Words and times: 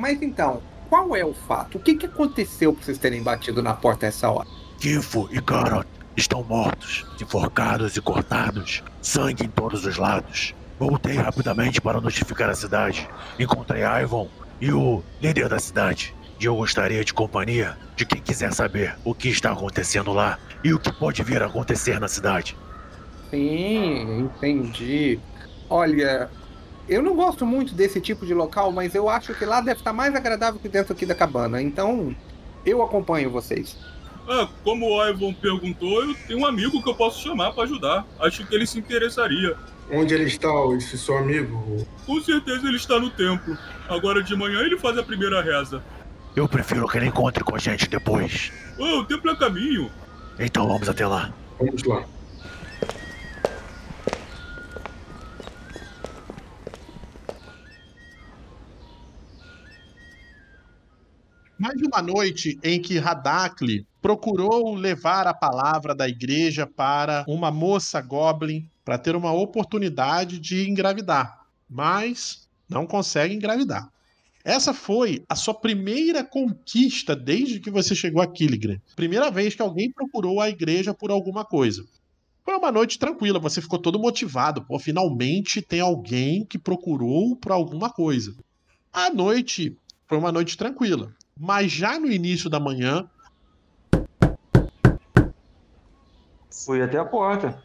Mas 0.00 0.22
então, 0.22 0.62
qual 0.88 1.14
é 1.14 1.22
o 1.22 1.34
fato? 1.34 1.76
O 1.76 1.80
que, 1.80 1.94
que 1.94 2.06
aconteceu 2.06 2.72
pra 2.72 2.82
vocês 2.82 2.96
terem 2.96 3.22
batido 3.22 3.62
na 3.62 3.74
porta 3.74 4.06
essa 4.06 4.30
hora? 4.30 4.48
Kifo 4.80 5.28
e 5.30 5.38
Garot 5.42 5.86
estão 6.16 6.42
mortos, 6.42 7.04
enforcados 7.20 7.96
e 7.96 8.00
cortados, 8.00 8.82
sangue 9.02 9.44
em 9.44 9.48
todos 9.48 9.84
os 9.84 9.98
lados. 9.98 10.54
Voltei 10.78 11.16
rapidamente 11.16 11.82
para 11.82 12.00
notificar 12.00 12.48
a 12.48 12.54
cidade. 12.54 13.06
Encontrei 13.38 13.82
Ivan 13.82 14.26
e 14.58 14.72
o 14.72 15.02
líder 15.20 15.50
da 15.50 15.58
cidade. 15.58 16.14
E 16.40 16.46
eu 16.46 16.56
gostaria 16.56 17.04
de 17.04 17.12
companhia 17.12 17.76
de 17.94 18.06
quem 18.06 18.22
quiser 18.22 18.54
saber 18.54 18.96
o 19.04 19.14
que 19.14 19.28
está 19.28 19.52
acontecendo 19.52 20.14
lá 20.14 20.38
e 20.64 20.72
o 20.72 20.78
que 20.78 20.90
pode 20.90 21.22
vir 21.22 21.42
a 21.42 21.46
acontecer 21.46 22.00
na 22.00 22.08
cidade. 22.08 22.56
Sim, 23.30 24.20
entendi. 24.20 25.20
Olha, 25.68 26.30
eu 26.90 27.00
não 27.00 27.14
gosto 27.14 27.46
muito 27.46 27.72
desse 27.72 28.00
tipo 28.00 28.26
de 28.26 28.34
local, 28.34 28.72
mas 28.72 28.96
eu 28.96 29.08
acho 29.08 29.32
que 29.32 29.44
lá 29.44 29.60
deve 29.60 29.78
estar 29.80 29.92
mais 29.92 30.12
agradável 30.12 30.58
que 30.58 30.68
dentro 30.68 30.92
aqui 30.92 31.06
da 31.06 31.14
cabana. 31.14 31.62
Então, 31.62 32.14
eu 32.66 32.82
acompanho 32.82 33.30
vocês. 33.30 33.78
Ah, 34.28 34.48
como 34.64 34.86
o 34.86 35.08
Ivan 35.08 35.32
perguntou, 35.34 36.02
eu 36.02 36.14
tenho 36.26 36.40
um 36.40 36.46
amigo 36.46 36.82
que 36.82 36.88
eu 36.88 36.94
posso 36.94 37.22
chamar 37.22 37.52
para 37.52 37.62
ajudar. 37.62 38.04
Acho 38.18 38.44
que 38.44 38.52
ele 38.52 38.66
se 38.66 38.80
interessaria. 38.80 39.56
Onde 39.92 40.14
ele 40.14 40.24
está, 40.24 40.48
esse 40.76 40.98
seu 40.98 41.16
amigo? 41.16 41.86
Com 42.04 42.20
certeza 42.20 42.66
ele 42.66 42.76
está 42.76 42.98
no 42.98 43.08
templo. 43.10 43.56
Agora 43.88 44.20
de 44.20 44.34
manhã 44.34 44.58
ele 44.60 44.76
faz 44.76 44.98
a 44.98 45.02
primeira 45.02 45.40
reza. 45.40 45.82
Eu 46.34 46.48
prefiro 46.48 46.88
que 46.88 46.98
ele 46.98 47.06
encontre 47.06 47.44
com 47.44 47.54
a 47.54 47.58
gente 47.58 47.88
depois. 47.88 48.52
Oh, 48.78 48.98
o 48.98 49.04
templo 49.04 49.30
é 49.30 49.36
caminho. 49.36 49.90
Então 50.38 50.66
vamos 50.66 50.88
até 50.88 51.06
lá. 51.06 51.32
Vamos 51.58 51.84
lá. 51.84 52.04
Mais 61.60 61.78
uma 61.82 62.00
noite 62.00 62.58
em 62.64 62.80
que 62.80 62.96
Radakli 62.98 63.86
procurou 64.00 64.74
levar 64.74 65.26
a 65.26 65.34
palavra 65.34 65.94
da 65.94 66.08
igreja 66.08 66.66
para 66.66 67.22
uma 67.28 67.50
moça 67.50 68.00
goblin 68.00 68.66
para 68.82 68.96
ter 68.96 69.14
uma 69.14 69.30
oportunidade 69.30 70.38
de 70.38 70.66
engravidar, 70.66 71.44
mas 71.68 72.48
não 72.66 72.86
consegue 72.86 73.34
engravidar. 73.34 73.92
Essa 74.42 74.72
foi 74.72 75.22
a 75.28 75.36
sua 75.36 75.52
primeira 75.52 76.24
conquista 76.24 77.14
desde 77.14 77.60
que 77.60 77.70
você 77.70 77.94
chegou 77.94 78.22
a 78.22 78.26
Killigren. 78.26 78.80
Primeira 78.96 79.30
vez 79.30 79.54
que 79.54 79.60
alguém 79.60 79.92
procurou 79.92 80.40
a 80.40 80.48
igreja 80.48 80.94
por 80.94 81.10
alguma 81.10 81.44
coisa. 81.44 81.84
Foi 82.42 82.56
uma 82.56 82.72
noite 82.72 82.98
tranquila, 82.98 83.38
você 83.38 83.60
ficou 83.60 83.78
todo 83.78 83.98
motivado. 84.00 84.64
Pô, 84.64 84.78
finalmente 84.78 85.60
tem 85.60 85.80
alguém 85.80 86.42
que 86.42 86.58
procurou 86.58 87.36
por 87.36 87.52
alguma 87.52 87.90
coisa. 87.90 88.34
A 88.90 89.10
noite 89.10 89.76
foi 90.08 90.16
uma 90.16 90.32
noite 90.32 90.56
tranquila. 90.56 91.14
Mas 91.38 91.72
já 91.72 91.98
no 91.98 92.10
início 92.10 92.50
da 92.50 92.60
manhã. 92.60 93.08
Fui 96.64 96.82
até 96.82 96.98
a 96.98 97.04
porta. 97.04 97.62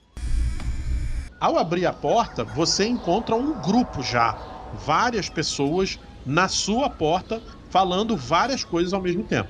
Ao 1.40 1.58
abrir 1.58 1.86
a 1.86 1.94
porta, 1.94 2.44
você 2.44 2.86
encontra 2.86 3.36
um 3.36 3.62
grupo 3.62 4.02
já. 4.02 4.38
Várias 4.86 5.30
pessoas 5.30 6.00
na 6.26 6.48
sua 6.48 6.90
porta 6.90 7.42
falando 7.70 8.16
várias 8.16 8.64
coisas 8.64 8.94
ao 8.94 9.02
mesmo 9.02 9.24
tempo. 9.24 9.50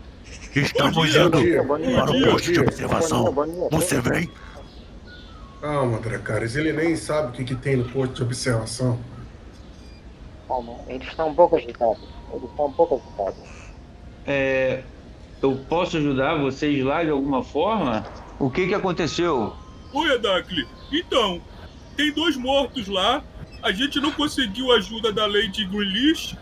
Estamos 0.56 1.16
indo 1.16 1.32
para 1.32 2.12
o 2.12 2.32
posto 2.32 2.52
de 2.52 2.60
observação. 2.60 3.34
Você 3.72 4.02
vem? 4.02 4.32
Calma, 5.62 6.00
Dracarys. 6.00 6.56
Ele 6.56 6.74
nem 6.74 6.96
sabe 6.96 7.30
o 7.30 7.32
que, 7.32 7.44
que 7.44 7.56
tem 7.56 7.78
no 7.78 7.86
posto 7.86 8.16
de 8.16 8.24
observação. 8.24 9.00
Calma, 10.48 10.76
ele 10.88 11.04
está 11.04 11.26
um 11.26 11.34
pouco 11.34 11.56
agitado. 11.56 11.98
Ele 12.34 12.46
está 12.46 12.64
um 12.64 12.72
pouco 12.72 12.96
agitado. 12.96 13.36
É, 14.26 14.82
eu 15.42 15.56
posso 15.70 15.98
ajudar 15.98 16.36
vocês 16.36 16.84
lá 16.84 17.04
de 17.04 17.10
alguma 17.10 17.44
forma? 17.44 18.06
O 18.40 18.50
que 18.50 18.68
que 18.68 18.74
aconteceu? 18.74 19.54
Oi, 19.94 20.12
Adakli. 20.14 20.68
Então, 20.92 21.42
tem 21.96 22.12
dois 22.12 22.36
mortos 22.36 22.88
lá. 22.88 23.24
A 23.62 23.72
gente 23.72 24.00
não 24.00 24.12
conseguiu 24.12 24.72
a 24.72 24.78
ajuda 24.78 25.12
da 25.12 25.26
Lady 25.26 25.66
Greenleaf. 25.66 26.34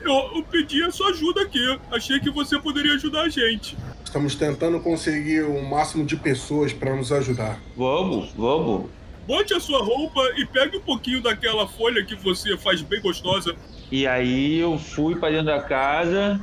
Eu, 0.00 0.36
eu 0.36 0.42
pedi 0.42 0.82
a 0.82 0.90
sua 0.90 1.10
ajuda 1.10 1.42
aqui. 1.42 1.78
Achei 1.90 2.18
que 2.20 2.30
você 2.30 2.58
poderia 2.58 2.94
ajudar 2.94 3.22
a 3.22 3.28
gente. 3.28 3.76
Estamos 4.04 4.34
tentando 4.34 4.80
conseguir 4.80 5.42
o 5.42 5.62
máximo 5.62 6.04
de 6.04 6.16
pessoas 6.16 6.72
para 6.72 6.94
nos 6.94 7.12
ajudar. 7.12 7.58
Vamos, 7.76 8.30
vamos. 8.36 8.90
Bote 9.26 9.54
a 9.54 9.60
sua 9.60 9.82
roupa 9.82 10.20
e 10.36 10.44
pegue 10.44 10.76
um 10.76 10.80
pouquinho 10.80 11.22
daquela 11.22 11.66
folha 11.68 12.04
que 12.04 12.16
você 12.16 12.56
faz 12.56 12.82
bem 12.82 13.00
gostosa. 13.00 13.54
E 13.90 14.06
aí 14.06 14.58
eu 14.58 14.78
fui 14.78 15.14
para 15.14 15.30
dentro 15.30 15.46
da 15.46 15.60
casa, 15.60 16.40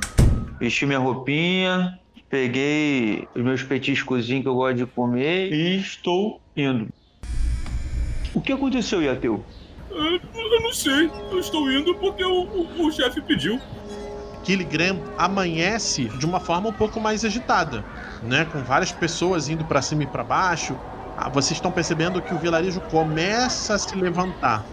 vesti 0.59 0.85
minha 0.85 0.99
roupinha, 0.99 1.99
peguei 2.29 3.27
os 3.35 3.41
meus 3.41 3.63
petiscozinhos 3.63 4.43
que 4.43 4.49
eu 4.49 4.55
gosto 4.55 4.77
de 4.77 4.85
comer 4.85 5.51
e 5.51 5.77
estou 5.79 6.41
indo. 6.55 6.87
O 8.33 8.41
que 8.41 8.53
aconteceu, 8.53 9.01
Yateu? 9.01 9.43
Eu, 9.89 10.19
eu 10.33 10.61
não 10.61 10.71
sei. 10.71 11.09
Eu 11.31 11.39
estou 11.39 11.71
indo 11.71 11.95
porque 11.95 12.23
o, 12.23 12.43
o, 12.43 12.87
o 12.87 12.91
chefe 12.91 13.21
pediu. 13.21 13.59
Killigram 14.43 15.01
amanhece 15.17 16.05
de 16.05 16.25
uma 16.25 16.39
forma 16.39 16.69
um 16.69 16.73
pouco 16.73 16.99
mais 16.99 17.25
agitada, 17.25 17.83
né? 18.23 18.45
Com 18.45 18.59
várias 18.63 18.91
pessoas 18.91 19.49
indo 19.49 19.65
para 19.65 19.81
cima 19.81 20.03
e 20.03 20.07
para 20.07 20.23
baixo. 20.23 20.77
Ah, 21.17 21.29
vocês 21.29 21.57
estão 21.57 21.71
percebendo 21.71 22.21
que 22.21 22.33
o 22.33 22.37
vilarejo 22.37 22.79
começa 22.81 23.73
a 23.73 23.77
se 23.77 23.95
levantar. 23.95 24.65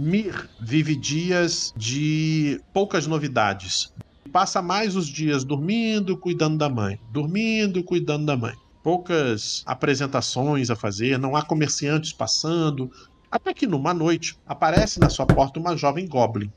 Mir 0.00 0.48
vive 0.60 0.94
dias 0.94 1.72
de 1.76 2.60
poucas 2.72 3.08
novidades. 3.08 3.88
Passa 4.32 4.62
mais 4.62 4.94
os 4.94 5.08
dias 5.08 5.42
dormindo, 5.42 6.16
cuidando 6.16 6.56
da 6.56 6.68
mãe, 6.68 6.96
dormindo, 7.10 7.82
cuidando 7.82 8.24
da 8.24 8.36
mãe. 8.36 8.54
Poucas 8.80 9.60
apresentações 9.66 10.70
a 10.70 10.76
fazer, 10.76 11.18
não 11.18 11.34
há 11.34 11.44
comerciantes 11.44 12.12
passando. 12.12 12.88
Até 13.28 13.52
que 13.52 13.66
numa 13.66 13.92
noite 13.92 14.36
aparece 14.46 15.00
na 15.00 15.10
sua 15.10 15.26
porta 15.26 15.58
uma 15.58 15.76
jovem 15.76 16.06
goblin. 16.06 16.48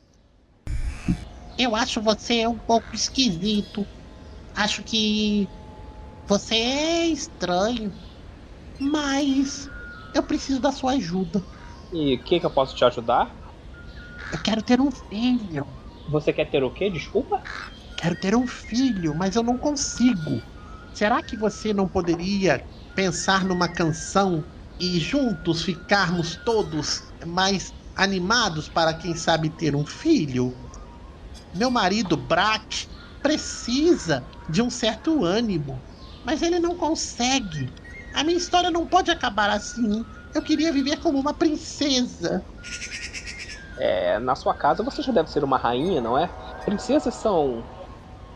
Eu 1.58 1.76
acho 1.76 2.00
você 2.00 2.46
um 2.46 2.60
pouco 2.60 2.94
esquisito. 2.94 3.88
Acho 4.54 4.84
que 4.84 5.50
você 6.28 6.54
é 6.54 7.08
estranho. 7.08 7.92
Mas 8.80 9.68
eu 10.14 10.22
preciso 10.22 10.60
da 10.60 10.72
sua 10.72 10.92
ajuda. 10.92 11.44
E 11.92 12.16
o 12.16 12.24
que, 12.24 12.40
que 12.40 12.46
eu 12.46 12.52
posso 12.52 12.76
te 12.76 12.84
ajudar? 12.86 13.40
Eu 14.32 14.40
quero 14.42 14.62
ter 14.64 14.82
um 14.82 14.92
filho. 14.92 15.66
Você 16.08 16.32
quer 16.32 16.46
ter 16.46 16.64
o 16.64 16.72
quê? 16.72 16.92
Desculpa? 16.92 17.44
Quero 17.96 18.16
ter 18.16 18.36
um 18.36 18.48
filho, 18.48 19.16
mas 19.16 19.36
eu 19.36 19.44
não 19.44 19.58
consigo. 19.58 20.44
Será 20.94 21.22
que 21.24 21.38
você 21.38 21.74
não 21.74 21.88
poderia 21.88 22.68
pensar 22.96 23.46
numa 23.46 23.72
canção 23.72 24.46
e 24.80 25.00
juntos 25.00 25.64
ficarmos 25.64 26.36
todos 26.44 27.14
mais 27.26 27.74
animados 27.96 28.68
para 28.70 28.94
quem 28.98 29.16
sabe 29.16 29.50
ter 29.56 29.76
um 29.76 29.86
filho? 29.86 30.58
Meu 31.54 31.72
marido 31.72 32.18
Brack 32.18 32.88
precisa 33.22 34.30
de 34.48 34.62
um 34.62 34.70
certo 34.70 35.24
ânimo, 35.24 35.86
mas 36.24 36.42
ele 36.42 36.60
não 36.60 36.76
consegue. 36.78 37.74
A 38.14 38.24
minha 38.24 38.38
história 38.38 38.72
não 38.72 38.88
pode 38.88 39.12
acabar 39.12 39.50
assim. 39.50 40.06
Eu 40.34 40.42
queria 40.42 40.72
viver 40.72 40.98
como 40.98 41.20
uma 41.20 41.34
princesa. 41.34 42.44
É, 43.78 44.20
na 44.20 44.36
sua 44.36 44.54
casa 44.54 44.84
você 44.84 45.02
já 45.02 45.12
deve 45.12 45.30
ser 45.30 45.44
uma 45.44 45.58
rainha, 45.58 46.02
não 46.02 46.18
é? 46.18 46.30
Princesas 46.66 47.16
são 47.16 47.64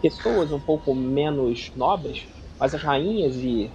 pessoas 0.02 0.52
um 0.52 0.60
pouco 0.60 0.94
menos 0.94 1.72
nobres, 1.76 2.24
mas 2.60 2.74
as 2.74 2.82
rainhas 2.82 3.36
e 3.36 3.72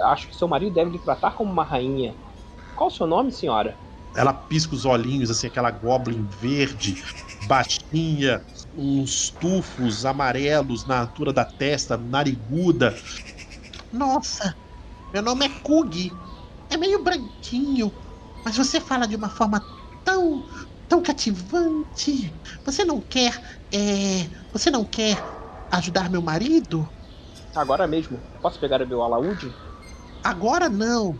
acho 0.00 0.28
que 0.28 0.36
seu 0.36 0.48
marido 0.48 0.74
deve 0.74 0.90
lhe 0.90 0.98
tratar 0.98 1.32
como 1.32 1.50
uma 1.52 1.64
rainha. 1.64 2.14
Qual 2.76 2.88
o 2.88 2.92
seu 2.92 3.06
nome, 3.06 3.32
senhora? 3.32 3.78
Ela 4.14 4.32
pisca 4.32 4.74
os 4.74 4.84
olhinhos, 4.84 5.30
assim, 5.30 5.46
aquela 5.46 5.70
goblin 5.70 6.24
verde, 6.26 7.02
baixinha, 7.46 8.44
uns 8.72 9.30
tufos 9.30 10.04
amarelos 10.04 10.86
na 10.86 11.00
altura 11.00 11.32
da 11.32 11.44
testa, 11.44 11.96
nariguda. 11.96 12.94
Nossa, 13.92 14.54
meu 15.12 15.22
nome 15.22 15.46
é 15.46 15.48
Kug. 15.48 16.12
É 16.74 16.76
meio 16.76 17.04
branquinho, 17.04 17.92
mas 18.44 18.56
você 18.56 18.80
fala 18.80 19.06
de 19.06 19.14
uma 19.14 19.28
forma 19.28 19.64
tão, 20.04 20.44
tão 20.88 21.00
cativante. 21.00 22.34
Você 22.64 22.84
não 22.84 23.00
quer, 23.00 23.40
é, 23.72 24.26
você 24.52 24.72
não 24.72 24.84
quer 24.84 25.16
ajudar 25.70 26.10
meu 26.10 26.20
marido? 26.20 26.88
Agora 27.54 27.86
mesmo. 27.86 28.18
Posso 28.42 28.58
pegar 28.58 28.82
o 28.82 28.88
meu 28.88 29.04
alaúde? 29.04 29.54
Agora 30.24 30.68
não. 30.68 31.16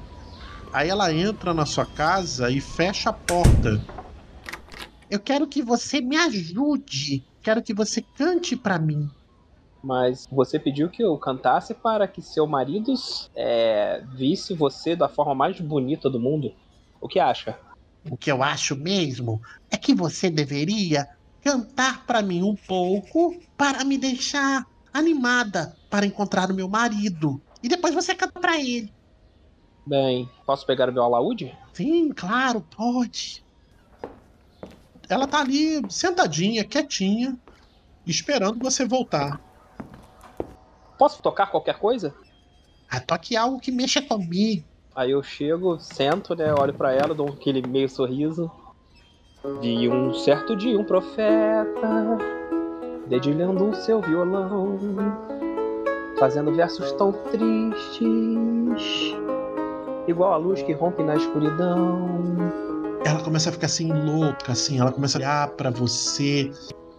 Aí 0.72 0.88
ela 0.88 1.14
entra 1.14 1.54
na 1.54 1.64
sua 1.64 1.86
casa 1.86 2.50
e 2.50 2.60
fecha 2.60 3.10
a 3.10 3.12
porta. 3.12 3.80
Eu 5.08 5.20
quero 5.20 5.46
que 5.46 5.62
você 5.62 6.00
me 6.00 6.16
ajude. 6.16 7.24
Quero 7.40 7.62
que 7.62 7.72
você 7.72 8.02
cante 8.02 8.56
para 8.56 8.76
mim. 8.76 9.08
Mas 9.84 10.26
você 10.31 10.58
pediu 10.58 10.88
que 10.88 11.02
eu 11.04 11.19
cantasse 11.19 11.75
para 11.75 12.08
que 12.08 12.22
seu 12.22 12.46
marido 12.46 12.94
é, 13.36 14.02
visse 14.16 14.54
você 14.54 14.96
da 14.96 15.08
forma 15.08 15.34
mais 15.34 15.60
bonita 15.60 16.08
do 16.08 16.19
mundo. 16.19 16.54
O 17.00 17.06
que 17.06 17.20
acha? 17.20 17.58
O 18.10 18.16
que 18.16 18.31
eu 18.32 18.42
acho 18.42 18.75
mesmo 18.76 19.40
é 19.70 19.76
que 19.76 19.94
você 19.94 20.31
deveria 20.31 21.06
cantar 21.42 22.06
para 22.06 22.22
mim 22.22 22.42
um 22.42 22.54
pouco 22.66 23.34
para 23.56 23.84
me 23.84 23.98
deixar 23.98 24.64
animada 24.92 25.76
para 25.90 26.06
encontrar 26.06 26.50
o 26.50 26.54
meu 26.54 26.69
marido. 26.69 27.42
E 27.62 27.69
depois 27.69 27.94
você 27.94 28.14
canta 28.14 28.40
para 28.40 28.58
ele. 28.58 28.94
Bem, 29.87 30.26
posso 30.46 30.66
pegar 30.66 30.88
o 30.88 30.92
meu 30.92 31.02
alaúde? 31.02 31.54
Sim, 31.75 32.10
claro, 32.14 32.62
pode. 32.70 33.44
Ela 35.08 35.26
tá 35.26 35.40
ali 35.40 35.87
sentadinha, 35.90 36.66
quietinha, 36.66 37.38
esperando 38.06 38.60
você 38.60 38.87
voltar. 38.87 39.44
Posso 40.99 41.20
tocar 41.23 41.50
qualquer 41.50 41.79
coisa? 41.79 42.14
Ah, 42.91 43.00
toque 43.00 43.37
algo 43.37 43.58
que 43.58 43.73
mexa 43.73 44.00
comigo. 44.00 44.64
Aí 44.94 45.11
eu 45.11 45.23
chego, 45.23 45.79
sento, 45.79 46.37
né? 46.37 46.52
Olho 46.55 46.73
pra 46.73 46.93
ela, 46.93 47.14
dou 47.14 47.31
aquele 47.31 47.61
meio 47.61 47.88
sorriso. 47.88 48.50
De 49.61 49.88
um 49.88 50.14
certo 50.14 50.55
dia, 50.56 50.79
um 50.79 50.85
profeta, 50.85 52.17
dedilhando 53.08 53.69
o 53.69 53.75
seu 53.75 54.00
violão, 54.00 54.79
fazendo 56.19 56.55
versos 56.55 56.93
tão 56.93 57.12
tristes, 57.31 58.00
igual 60.06 60.32
a 60.32 60.37
luz 60.37 60.62
que 60.62 60.73
rompe 60.73 61.02
na 61.02 61.17
escuridão. 61.17 62.08
Ela 63.05 63.23
começa 63.23 63.50
a 63.50 63.52
ficar 63.52 63.67
assim 63.67 63.93
louca, 63.93 64.52
assim, 64.52 64.81
ela 64.81 64.90
começa 64.93 65.19
a 65.19 65.20
olhar 65.20 65.49
pra 65.50 65.70
você, 65.70 66.50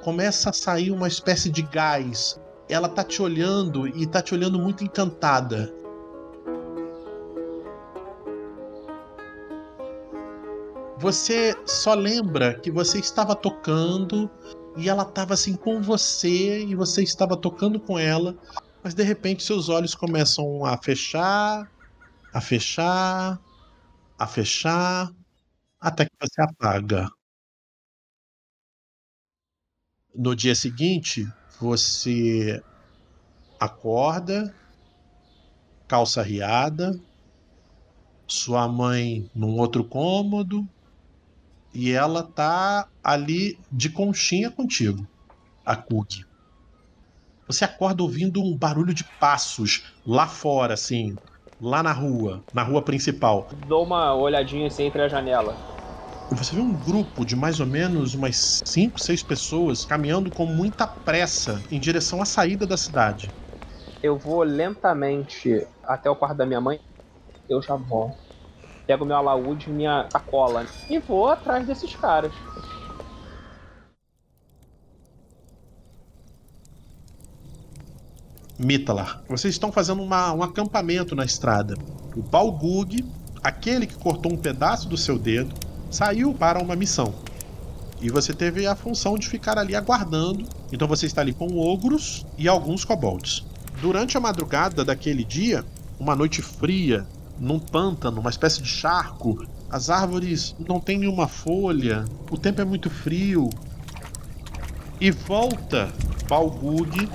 começa 0.03 0.51
a 0.51 0.53
sair 0.53 0.91
uma 0.91 1.07
espécie 1.07 1.49
de 1.49 1.63
gás. 1.63 2.39
Ela 2.67 2.89
tá 2.89 3.03
te 3.03 3.21
olhando 3.21 3.87
e 3.87 4.07
tá 4.07 4.21
te 4.21 4.33
olhando 4.33 4.59
muito 4.59 4.83
encantada. 4.83 5.71
Você 10.97 11.53
só 11.67 11.93
lembra 11.93 12.59
que 12.59 12.71
você 12.71 12.99
estava 12.99 13.35
tocando 13.35 14.29
e 14.77 14.89
ela 14.89 15.03
estava 15.03 15.33
assim 15.33 15.55
com 15.55 15.81
você 15.81 16.65
e 16.65 16.73
você 16.73 17.03
estava 17.03 17.39
tocando 17.39 17.79
com 17.79 17.99
ela, 17.99 18.35
mas 18.83 18.93
de 18.93 19.03
repente 19.03 19.43
seus 19.43 19.69
olhos 19.69 19.93
começam 19.93 20.65
a 20.65 20.77
fechar, 20.81 21.69
a 22.33 22.41
fechar, 22.41 23.39
a 24.17 24.27
fechar, 24.27 25.11
até 25.79 26.05
que 26.05 26.15
você 26.19 26.41
apaga. 26.41 27.07
No 30.15 30.35
dia 30.35 30.55
seguinte, 30.55 31.25
você 31.59 32.61
acorda, 33.59 34.53
calça 35.87 36.21
riada, 36.21 36.91
sua 38.27 38.67
mãe 38.67 39.29
num 39.33 39.57
outro 39.59 39.87
cômodo, 39.87 40.63
e 41.73 41.91
ela 41.91 42.23
tá 42.23 42.87
ali 43.03 43.57
de 43.71 43.89
conchinha 43.89 44.49
contigo, 44.49 45.05
a 45.65 45.75
Kug. 45.75 46.07
Você 47.47 47.65
acorda 47.65 48.01
ouvindo 48.01 48.41
um 48.41 48.57
barulho 48.57 48.93
de 48.93 49.03
passos 49.19 49.83
lá 50.05 50.27
fora, 50.27 50.73
assim, 50.73 51.17
lá 51.59 51.83
na 51.83 51.91
rua, 51.91 52.43
na 52.53 52.63
rua 52.63 52.83
principal. 52.83 53.47
Dou 53.67 53.83
uma 53.83 54.15
olhadinha 54.15 54.67
assim 54.67 54.83
entre 54.83 55.01
a 55.01 55.07
janela. 55.07 55.74
Você 56.31 56.55
vê 56.55 56.61
um 56.61 56.73
grupo 56.73 57.23
de 57.25 57.35
mais 57.35 57.59
ou 57.59 57.65
menos 57.65 58.13
umas 58.13 58.61
5, 58.65 58.99
6 58.99 59.23
pessoas 59.23 59.85
caminhando 59.85 60.31
com 60.31 60.45
muita 60.45 60.85
pressa 60.87 61.61
em 61.71 61.79
direção 61.79 62.21
à 62.21 62.25
saída 62.25 62.65
da 62.65 62.75
cidade. 62.75 63.29
Eu 64.01 64.17
vou 64.17 64.43
lentamente 64.43 65.65
até 65.83 66.09
o 66.09 66.15
quarto 66.15 66.37
da 66.37 66.45
minha 66.45 66.59
mãe. 66.59 66.79
Eu 67.47 67.61
já 67.61 67.75
volto. 67.75 68.17
Pego 68.85 69.05
meu 69.05 69.15
alaúde 69.15 69.69
e 69.69 69.73
minha 69.73 70.07
sacola 70.11 70.65
e 70.89 70.99
vou 70.99 71.29
atrás 71.29 71.65
desses 71.65 71.95
caras. 71.95 72.31
Mitalar, 78.57 79.21
vocês 79.27 79.53
estão 79.53 79.71
fazendo 79.71 80.01
uma- 80.01 80.33
um 80.33 80.41
acampamento 80.41 81.15
na 81.15 81.25
estrada. 81.25 81.75
O 82.15 82.21
Balgug, 82.21 83.03
aquele 83.43 83.85
que 83.85 83.95
cortou 83.95 84.31
um 84.31 84.37
pedaço 84.37 84.87
do 84.87 84.95
seu 84.97 85.19
dedo, 85.19 85.53
saiu 85.89 86.33
para 86.33 86.61
uma 86.61 86.75
missão. 86.75 87.13
E 88.01 88.09
você 88.09 88.33
teve 88.33 88.67
a 88.67 88.75
função 88.75 89.17
de 89.17 89.27
ficar 89.27 89.57
ali 89.57 89.75
aguardando. 89.75 90.45
Então 90.71 90.87
você 90.87 91.05
está 91.05 91.21
ali 91.21 91.33
com 91.33 91.57
ogros 91.57 92.25
e 92.37 92.47
alguns 92.47 92.83
kobolds. 92.83 93.45
Durante 93.81 94.17
a 94.17 94.19
madrugada 94.19 94.83
daquele 94.83 95.23
dia, 95.23 95.65
uma 95.99 96.15
noite 96.15 96.41
fria, 96.41 97.05
num 97.39 97.59
pântano, 97.59 98.19
uma 98.19 98.29
espécie 98.29 98.61
de 98.61 98.69
charco, 98.69 99.45
as 99.69 99.89
árvores 99.89 100.55
não 100.67 100.79
têm 100.79 100.99
nenhuma 100.99 101.27
folha, 101.27 102.05
o 102.29 102.37
tempo 102.37 102.61
é 102.61 102.65
muito 102.65 102.89
frio. 102.89 103.49
E 104.99 105.11
volta 105.11 105.91
Balgug 106.27 107.09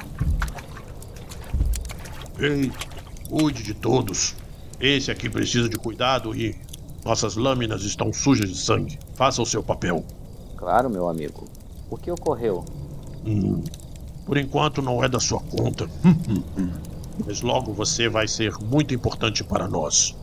Ei, 2.38 2.72
cuide 3.28 3.62
de 3.62 3.74
todos. 3.74 4.34
Esse 4.80 5.10
aqui 5.10 5.28
precisa 5.28 5.68
de 5.68 5.76
cuidado 5.76 6.34
e 6.34 6.56
nossas 7.04 7.36
lâminas 7.36 7.82
estão 7.82 8.12
sujas 8.12 8.50
de 8.50 8.56
sangue. 8.56 8.98
Faça 9.14 9.40
o 9.40 9.46
seu 9.46 9.62
papel. 9.62 10.04
Claro, 10.56 10.90
meu 10.90 11.08
amigo. 11.08 11.44
O 11.90 11.96
que 11.96 12.10
ocorreu? 12.10 12.64
Hum, 13.24 13.62
por 14.26 14.36
enquanto 14.36 14.82
não 14.82 15.02
é 15.02 15.08
da 15.08 15.18
sua 15.18 15.40
conta. 15.40 15.88
Mas 17.26 17.40
logo 17.42 17.72
você 17.72 18.08
vai 18.08 18.28
ser 18.28 18.54
muito 18.58 18.94
importante 18.94 19.42
para 19.42 19.66
nós. 19.66 20.16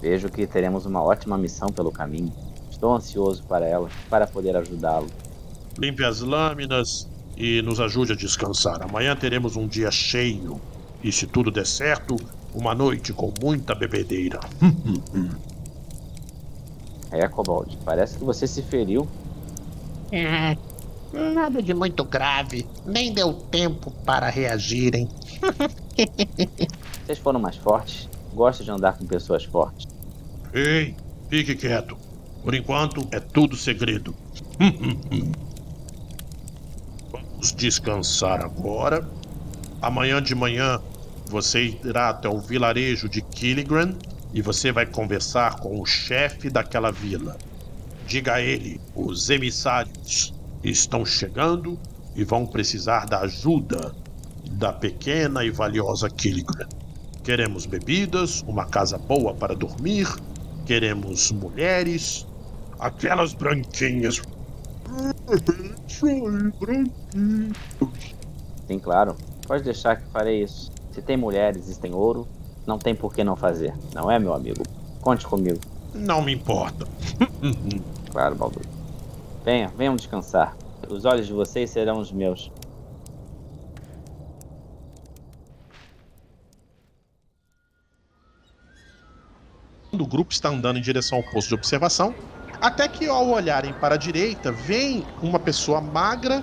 Vejo 0.00 0.28
que 0.28 0.46
teremos 0.46 0.86
uma 0.86 1.02
ótima 1.02 1.36
missão 1.36 1.68
pelo 1.68 1.92
caminho. 1.92 2.32
Estou 2.70 2.94
ansioso 2.94 3.42
para 3.44 3.66
ela, 3.66 3.88
para 4.08 4.26
poder 4.26 4.56
ajudá-lo. 4.56 5.08
Limpe 5.78 6.04
as 6.04 6.20
lâminas 6.20 7.08
e 7.36 7.62
nos 7.62 7.80
ajude 7.80 8.12
a 8.12 8.16
descansar. 8.16 8.82
Amanhã 8.82 9.16
teremos 9.16 9.56
um 9.56 9.66
dia 9.66 9.90
cheio. 9.90 10.60
E 11.02 11.10
se 11.10 11.26
tudo 11.26 11.50
der 11.50 11.66
certo, 11.66 12.16
uma 12.54 12.74
noite 12.74 13.12
com 13.12 13.32
muita 13.42 13.74
bebedeira. 13.74 14.40
É, 17.12 17.26
Kobold, 17.28 17.76
parece 17.84 18.18
que 18.18 18.24
você 18.24 18.46
se 18.46 18.62
feriu. 18.62 19.08
É, 20.12 20.56
nada 21.12 21.60
de 21.62 21.74
muito 21.74 22.04
grave. 22.04 22.66
Nem 22.86 23.12
deu 23.12 23.32
tempo 23.32 23.90
para 24.04 24.28
reagirem. 24.28 25.08
Vocês 27.04 27.18
foram 27.18 27.40
mais 27.40 27.56
fortes. 27.56 28.08
Gosto 28.32 28.62
de 28.62 28.70
andar 28.70 28.96
com 28.96 29.04
pessoas 29.06 29.44
fortes. 29.44 29.88
Ei, 30.52 30.94
fique 31.28 31.56
quieto. 31.56 31.96
Por 32.42 32.54
enquanto 32.54 33.06
é 33.10 33.18
tudo 33.20 33.56
segredo. 33.56 34.14
Vamos 37.10 37.52
descansar 37.52 38.44
agora. 38.44 39.06
Amanhã 39.82 40.22
de 40.22 40.34
manhã 40.34 40.80
você 41.26 41.78
irá 41.84 42.10
até 42.10 42.28
o 42.28 42.38
vilarejo 42.38 43.08
de 43.08 43.22
Killigran 43.22 43.94
e 44.32 44.40
você 44.40 44.70
vai 44.72 44.86
conversar 44.86 45.56
com 45.60 45.80
o 45.80 45.86
chefe 45.86 46.48
daquela 46.48 46.90
vila. 46.90 47.36
Diga 48.06 48.34
a 48.34 48.40
ele: 48.40 48.80
os 48.94 49.30
emissários 49.30 50.34
estão 50.62 51.04
chegando 51.04 51.78
e 52.14 52.24
vão 52.24 52.46
precisar 52.46 53.06
da 53.06 53.20
ajuda 53.20 53.94
da 54.52 54.72
pequena 54.72 55.44
e 55.44 55.50
valiosa 55.50 56.08
Killigran. 56.08 56.68
Queremos 57.22 57.66
bebidas, 57.66 58.42
uma 58.46 58.66
casa 58.66 58.98
boa 58.98 59.34
para 59.34 59.54
dormir, 59.54 60.08
queremos 60.66 61.30
mulheres, 61.30 62.26
aquelas 62.78 63.34
branquinhas. 63.34 64.20
Sim, 68.66 68.78
claro. 68.78 69.16
Pode 69.46 69.64
deixar 69.64 69.96
que 69.96 70.10
farei 70.10 70.42
isso. 70.42 70.70
Se 70.92 71.02
tem 71.02 71.16
mulheres 71.16 71.68
e 71.68 71.80
tem 71.80 71.94
ouro, 71.94 72.26
não 72.66 72.78
tem 72.78 72.94
por 72.94 73.12
que 73.12 73.24
não 73.24 73.36
fazer. 73.36 73.74
Não 73.94 74.10
é, 74.10 74.18
meu 74.18 74.34
amigo? 74.34 74.62
Conte 75.00 75.26
comigo. 75.26 75.58
Não 75.94 76.22
me 76.22 76.32
importa. 76.34 76.86
Claro, 78.10 78.34
Baldur. 78.34 78.64
Venha, 79.44 79.68
venham 79.68 79.94
descansar. 79.94 80.56
Os 80.88 81.04
olhos 81.04 81.28
de 81.28 81.32
vocês 81.32 81.70
serão 81.70 82.00
os 82.00 82.10
meus. 82.10 82.50
O 89.92 90.06
grupo 90.06 90.32
está 90.32 90.48
andando 90.48 90.78
em 90.78 90.82
direção 90.82 91.18
ao 91.18 91.24
posto 91.24 91.48
de 91.48 91.54
observação, 91.54 92.14
até 92.60 92.88
que 92.88 93.06
ao 93.06 93.28
olharem 93.28 93.72
para 93.74 93.94
a 93.94 93.98
direita, 93.98 94.50
vem 94.50 95.04
uma 95.22 95.38
pessoa 95.38 95.80
magra, 95.80 96.42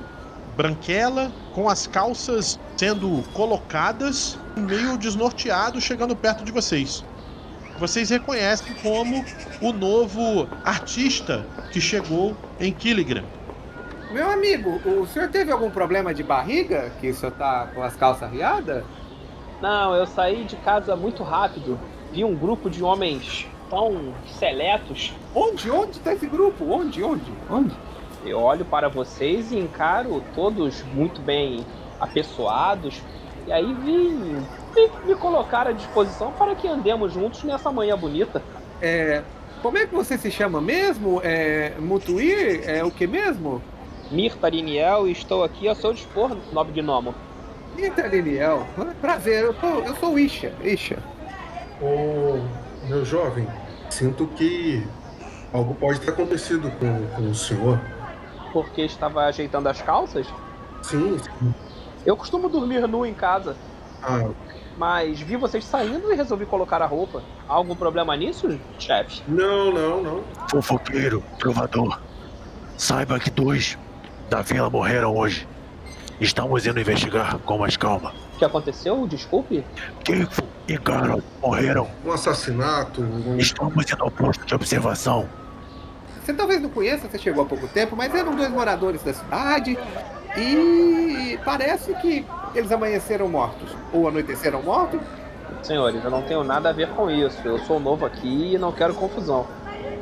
branquela, 0.56 1.32
com 1.58 1.68
as 1.68 1.88
calças 1.88 2.60
sendo 2.78 3.24
colocadas, 3.34 4.38
meio 4.56 4.96
desnorteado, 4.96 5.82
chegando 5.82 6.16
perto 6.16 6.46
de 6.46 6.52
vocês. 6.52 7.04
Vocês 7.80 8.12
reconhecem 8.12 8.76
como 8.76 9.26
o 9.60 9.74
novo 9.74 10.48
artista 10.64 11.44
que 11.72 11.82
chegou 11.82 12.38
em 12.60 12.72
Killigran. 12.72 13.24
Meu 14.12 14.30
amigo, 14.30 14.80
o 14.88 15.08
senhor 15.08 15.30
teve 15.30 15.52
algum 15.52 15.72
problema 15.72 16.14
de 16.14 16.22
barriga? 16.22 16.92
Que 17.02 17.10
o 17.10 17.16
senhor 17.16 17.32
tá 17.32 17.68
com 17.74 17.82
as 17.82 17.96
calças 17.96 18.32
riadas? 18.32 18.84
Não, 19.60 19.96
eu 19.96 20.06
saí 20.06 20.44
de 20.44 20.58
casa 20.58 20.96
muito 20.96 21.24
rápido. 21.24 21.80
Vi 22.12 22.24
um 22.24 22.36
grupo 22.36 22.70
de 22.70 22.84
homens 22.84 23.48
tão 23.68 24.14
seletos. 24.38 25.12
Onde? 25.34 25.72
Onde 25.72 26.00
tá 26.02 26.14
esse 26.14 26.28
grupo? 26.28 26.66
Onde? 26.66 27.04
Onde? 27.04 27.34
Onde? 27.50 27.76
Eu 28.28 28.40
olho 28.40 28.66
para 28.66 28.90
vocês 28.90 29.52
e 29.52 29.58
encaro 29.58 30.22
todos 30.36 30.84
muito 30.94 31.22
bem 31.22 31.66
apessoados. 32.00 33.02
E 33.48 33.52
aí 33.52 33.74
vim 33.74 34.44
me, 34.76 34.92
me 35.06 35.16
colocar 35.16 35.68
à 35.68 35.72
disposição 35.72 36.32
para 36.34 36.54
que 36.56 36.68
andemos 36.68 37.14
juntos 37.14 37.44
nessa 37.44 37.72
manhã 37.72 37.98
bonita. 37.98 38.42
É. 38.82 39.24
Como 39.62 39.78
é 39.78 39.88
que 39.88 39.96
você 39.96 40.18
se 40.18 40.30
chama 40.30 40.60
mesmo? 40.60 41.22
É. 41.24 41.74
Mutuir? 41.80 42.68
É 42.70 42.84
o 42.84 42.92
que 42.92 43.08
mesmo? 43.08 43.62
Mirta 44.12 44.50
Liniel 44.50 45.08
e 45.08 45.12
estou 45.12 45.44
aqui 45.44 45.68
ao 45.68 45.76
seu 45.76 45.94
dispor, 45.94 46.36
nobre 46.52 46.82
gnomo. 46.82 47.14
Mirta 47.76 48.08
Liniel. 48.08 48.66
Prazer, 49.02 49.44
eu 49.44 49.54
sou, 49.54 49.84
eu 49.84 49.96
sou 49.96 50.20
Isha. 50.20 50.54
Isha. 50.64 50.98
Ô, 51.82 52.40
meu 52.88 53.06
jovem, 53.06 53.48
sinto 53.90 54.28
que 54.28 54.86
algo 55.54 55.76
pode 55.76 56.00
ter 56.02 56.12
acontecido 56.12 56.72
com, 56.72 57.08
com 57.16 57.30
o 57.30 57.36
senhor. 57.36 57.80
Porque 58.54 58.82
estava 58.82 59.26
ajeitando 59.26 59.68
as 59.70 59.82
calças? 59.82 60.28
Sim, 60.82 61.18
sim. 61.20 61.54
Eu 62.06 62.16
costumo 62.16 62.48
dormir 62.50 62.88
nu 62.88 63.06
em 63.06 63.14
casa. 63.14 63.56
Ah, 64.02 64.30
Mas 64.78 65.20
vi 65.20 65.36
vocês 65.36 65.66
saindo 65.66 66.12
e 66.12 66.16
resolvi 66.16 66.46
colocar 66.46 66.82
a 66.82 66.86
roupa. 66.86 67.22
Há 67.50 67.54
algum 67.54 67.76
problema 67.76 68.16
nisso, 68.16 68.60
chefe? 68.80 69.22
não, 69.28 69.72
não, 69.74 70.04
não. 70.04 70.24
Fofoqueiro, 70.50 71.24
trovador. 71.40 72.00
Saiba 72.78 73.20
que 73.20 73.30
dois 73.32 73.78
da 74.30 74.42
vila 74.42 74.70
morreram 74.70 75.16
hoje. 75.16 75.48
Estamos 76.22 76.66
indo 76.66 76.80
investigar 76.80 77.38
com 77.40 77.58
mais 77.58 77.76
calma. 77.78 78.14
O 78.36 78.38
que 78.38 78.46
aconteceu? 78.46 79.08
Desculpe. 79.08 79.64
Kifo 80.04 80.44
e 80.68 80.78
Garot 80.78 81.24
morreram. 81.42 81.88
Um 82.06 82.12
assassinato, 82.12 83.02
um... 83.02 83.38
Estamos 83.38 83.92
indo 83.92 84.04
ao 84.04 84.12
posto 84.12 84.46
de 84.46 84.54
observação. 84.56 85.28
Você 86.28 86.34
talvez 86.34 86.62
não 86.62 86.70
conheça, 86.70 87.08
você 87.08 87.18
chegou 87.18 87.42
há 87.42 87.46
pouco 87.46 87.70
tempo, 87.70 87.96
mas 87.96 88.14
eram 88.14 88.36
dois 88.36 88.50
moradores 88.50 89.02
da 89.02 89.14
cidade 89.14 89.80
e 90.36 91.40
parece 91.46 91.94
que 92.02 92.26
eles 92.54 92.70
amanheceram 92.70 93.30
mortos 93.30 93.74
ou 93.94 94.10
anoiteceram 94.10 94.62
mortos. 94.62 95.00
Senhores, 95.64 96.04
eu 96.04 96.12
não 96.12 96.22
tenho 96.24 96.44
nada 96.44 96.68
a 96.68 96.74
ver 96.74 96.90
com 96.90 97.10
isso. 97.10 97.40
Eu 97.46 97.60
sou 97.60 97.80
novo 97.80 98.06
aqui 98.06 98.56
e 98.56 98.58
não 98.58 98.74
quero 98.74 98.94
confusão. 98.94 99.48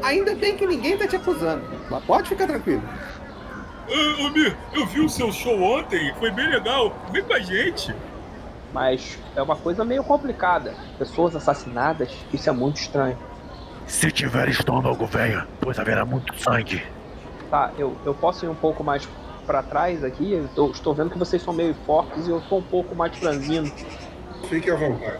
Ainda 0.01 0.34
bem 0.34 0.58
que 0.58 0.65
ninguém 0.65 0.98
tá 0.98 1.05
te 1.08 1.15
acusando, 1.15 1.62
mas 1.91 2.03
pode 2.05 2.27
ficar 2.27 2.48
tranquilo. 2.48 2.82
Ô, 3.88 4.24
ô, 4.24 4.29
Mir, 4.32 4.58
eu 4.74 4.88
vi 4.88 5.01
o 5.01 5.10
seu 5.10 5.32
show 5.32 5.62
ontem, 5.62 6.12
foi 6.15 6.32
bem 6.32 6.50
legal. 6.50 6.91
Vem 7.12 7.24
com 7.24 7.34
a 7.34 7.39
gente. 7.39 7.94
Mas 8.74 9.20
é 9.36 9.44
uma 9.44 9.55
coisa 9.55 9.86
meio 9.86 10.03
complicada. 10.03 10.74
Pessoas 10.98 11.36
assassinadas, 11.36 12.12
isso 12.34 12.50
é 12.50 12.51
muito 12.51 12.77
estranho. 12.77 13.15
Se 13.88 14.12
tiver 14.12 14.50
estômago, 14.50 15.06
venha, 15.06 15.48
pois 15.62 15.77
haverá 15.80 16.04
muito 16.06 16.38
sangue. 16.39 16.84
Tá, 17.50 17.72
eu, 17.77 17.96
eu 18.06 18.13
posso 18.13 18.46
ir 18.46 18.50
um 18.50 18.56
pouco 18.56 18.84
mais 18.84 19.08
pra 19.46 19.62
trás 19.62 20.04
aqui? 20.04 20.34
Eu 20.34 20.48
tô- 20.56 20.72
estou 20.72 20.94
vendo 20.94 21.12
que 21.12 21.18
vocês 21.20 21.42
são 21.42 21.54
meio 21.54 21.75
fortes 21.86 22.27
e 22.27 22.32
eu 22.32 22.42
sou 22.42 22.60
um 22.60 22.63
pouco 22.63 22.96
mais 22.96 23.15
franzino. 23.18 23.72
Fique 24.50 24.70
à 24.72 24.75
vontade. 24.75 25.20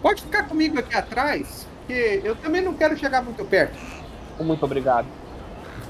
Pode 0.00 0.22
ficar 0.22 0.44
comigo 0.44 0.78
aqui 0.78 0.94
atrás, 0.96 1.66
que 1.86 2.20
eu 2.22 2.36
também 2.36 2.62
não 2.62 2.74
quero 2.74 2.96
chegar 2.96 3.22
muito 3.22 3.44
perto. 3.44 3.76
Muito 4.38 4.64
obrigado. 4.64 5.06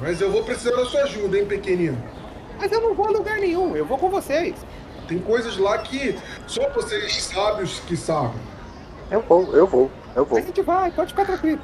Mas 0.00 0.20
eu 0.20 0.30
vou 0.32 0.42
precisar 0.42 0.74
da 0.74 0.84
sua 0.86 1.02
ajuda, 1.02 1.38
hein, 1.38 1.46
pequenino. 1.46 2.02
Mas 2.58 2.72
eu 2.72 2.80
não 2.80 2.94
vou 2.94 3.06
a 3.08 3.10
lugar 3.10 3.36
nenhum, 3.38 3.76
eu 3.76 3.84
vou 3.84 3.98
com 3.98 4.08
vocês. 4.08 4.54
Tem 5.06 5.18
coisas 5.18 5.56
lá 5.58 5.78
que 5.78 6.18
só 6.46 6.68
vocês 6.70 7.22
sábios 7.24 7.80
que 7.80 7.96
sabem. 7.96 8.40
Eu 9.10 9.20
vou, 9.20 9.54
eu 9.54 9.66
vou, 9.66 9.90
eu 10.16 10.24
vou. 10.24 10.38
A 10.38 10.40
gente 10.40 10.62
vai, 10.62 10.90
pode 10.90 11.10
ficar 11.12 11.26
tranquilo. 11.26 11.60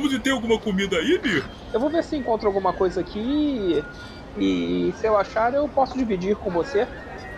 Você 0.00 0.18
tem 0.18 0.32
alguma 0.32 0.58
comida 0.58 0.96
aí, 0.96 1.20
Mir? 1.22 1.44
Eu 1.72 1.80
vou 1.80 1.90
ver 1.90 2.04
se 2.04 2.16
encontro 2.16 2.46
alguma 2.46 2.72
coisa 2.72 3.00
aqui 3.00 3.84
e 4.38 4.92
se 4.96 5.06
eu 5.06 5.16
achar 5.16 5.54
eu 5.54 5.68
posso 5.68 5.96
dividir 5.96 6.36
com 6.36 6.50
você. 6.50 6.86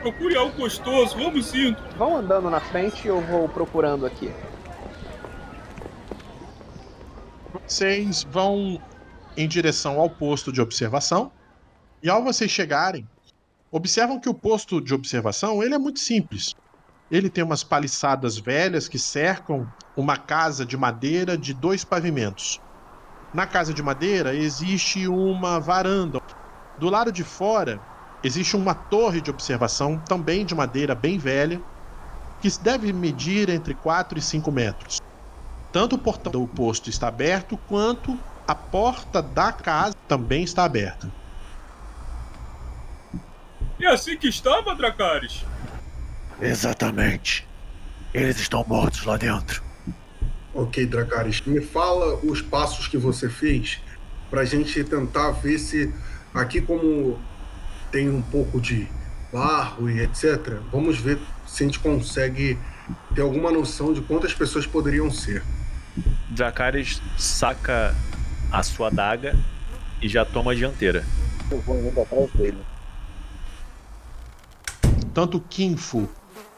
Procure 0.01 0.37
algo 0.37 0.57
gostoso, 0.57 1.17
vamos 1.17 1.55
indo. 1.55 1.77
Vão 1.97 2.17
andando 2.17 2.51
na 2.51 2.61
frente 2.61 3.05
e 3.05 3.09
eu 3.09 3.21
vou 3.21 3.49
procurando 3.49 4.07
aqui. 4.07 4.31
Vocês 7.67 8.25
vão 8.25 8.81
em 9.37 9.49
direção 9.49 10.01
ao 10.01 10.11
posto 10.11 10.53
de 10.53 10.61
observação. 10.61 11.31
E 12.03 12.09
ao 12.09 12.23
vocês 12.23 12.51
chegarem, 12.51 13.07
observam 13.71 14.21
que 14.21 14.29
o 14.29 14.35
posto 14.35 14.81
de 14.81 14.95
observação 14.95 15.63
ele 15.63 15.75
é 15.75 15.79
muito 15.79 15.99
simples. 15.99 16.55
Ele 17.11 17.31
tem 17.31 17.43
umas 17.43 17.65
paliçadas 17.65 18.37
velhas 18.39 18.87
que 18.87 18.99
cercam 18.99 19.67
uma 19.97 20.17
casa 20.17 20.65
de 20.65 20.77
madeira 20.77 21.39
de 21.39 21.55
dois 21.55 21.85
pavimentos. 21.85 22.61
Na 23.33 23.47
casa 23.47 23.73
de 23.73 23.83
madeira 23.83 24.35
existe 24.35 25.09
uma 25.09 25.59
varanda. 25.59 26.21
Do 26.79 26.91
lado 26.91 27.11
de 27.11 27.25
fora 27.25 27.81
existe 28.23 28.57
uma 28.57 28.75
torre 28.75 29.21
de 29.21 29.31
observação, 29.31 29.99
também 29.99 30.45
de 30.45 30.55
madeira 30.55 30.95
bem 30.95 31.19
velha, 31.19 31.61
que 32.41 32.51
deve 32.61 32.93
medir 32.93 33.49
entre 33.49 33.75
4 33.75 34.19
e 34.19 34.23
5 34.23 34.53
metros. 34.53 35.01
Tanto 35.73 35.97
o 35.97 35.99
portão 35.99 36.33
do 36.33 36.47
posto 36.47 36.89
está 36.89 37.09
aberto, 37.09 37.59
quanto 37.69 38.19
a 38.47 38.55
porta 38.55 39.21
da 39.23 39.53
casa 39.53 39.95
também 40.07 40.43
está 40.43 40.65
aberta. 40.65 41.11
É 43.81 43.87
assim 43.87 44.17
que 44.17 44.29
estava, 44.29 44.75
Dracarys? 44.75 45.45
Exatamente. 46.41 47.47
Eles 48.15 48.39
estão 48.39 48.65
mortos 48.67 49.05
lá 49.05 49.17
dentro. 49.17 49.63
Ok, 50.55 50.87
Dracarys, 50.87 51.43
me 51.43 51.61
fala 51.61 52.17
os 52.25 52.41
passos 52.41 52.89
que 52.89 52.97
você 52.97 53.29
fez 53.29 53.81
pra 54.31 54.45
gente 54.45 54.83
tentar 54.85 55.31
ver 55.33 55.59
se 55.59 55.93
aqui 56.35 56.61
como 56.61 57.19
tem 57.91 58.09
um 58.09 58.23
pouco 58.23 58.61
de 58.61 58.89
barro 59.33 59.91
e 59.91 60.01
etc, 60.01 60.59
vamos 60.73 60.99
ver 60.99 61.19
se 61.47 61.63
a 61.63 61.67
gente 61.67 61.79
consegue 61.79 62.59
ter 63.15 63.21
alguma 63.21 63.51
noção 63.51 63.93
de 63.93 64.01
quantas 64.01 64.33
pessoas 64.33 64.67
poderiam 64.67 65.11
ser. 65.11 65.43
Dracarys 66.31 67.01
saca 67.19 67.95
a 68.51 68.63
sua 68.63 68.89
adaga 68.89 69.37
e 70.01 70.09
já 70.09 70.25
toma 70.25 70.53
a 70.53 70.55
dianteira. 70.55 71.05
Eu 71.51 71.61
vou 71.61 71.79
indo 71.79 72.01
atrás 72.01 72.31
dele. 72.33 72.59
Tanto 75.13 75.39
o 75.39 75.41
Kinfu, 75.41 76.09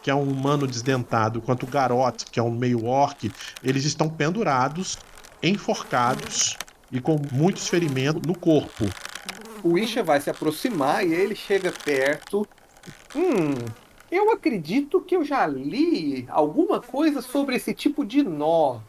que 0.03 0.11
é 0.11 0.15
um 0.15 0.23
humano 0.23 0.67
desdentado, 0.67 1.41
quanto 1.41 1.65
o 1.65 1.67
Garot, 1.67 2.25
que 2.31 2.41
é 2.41 2.43
um 2.43 2.51
meio 2.51 2.87
orc, 2.87 3.31
eles 3.63 3.85
estão 3.85 4.09
pendurados, 4.09 4.99
enforcados 5.43 6.57
e 6.91 7.01
com 7.01 7.17
muitos 7.33 7.69
ferimentos 7.69 8.23
no 8.27 8.39
corpo. 8.39 8.85
O 9.63 9.77
Isha 9.77 10.03
vai 10.03 10.21
se 10.21 10.31
aproximar 10.31 11.07
e 11.07 11.13
ele 11.13 11.35
chega 11.35 11.73
perto. 11.85 12.47
Hum, 13.15 13.55
eu 14.11 14.31
acredito 14.31 15.01
que 15.01 15.15
eu 15.15 15.25
já 15.25 15.47
li 15.47 16.27
alguma 16.31 16.81
coisa 16.81 17.21
sobre 17.21 17.57
esse 17.57 17.75
tipo 17.75 18.05
de 18.05 18.23
nó. 18.23 18.81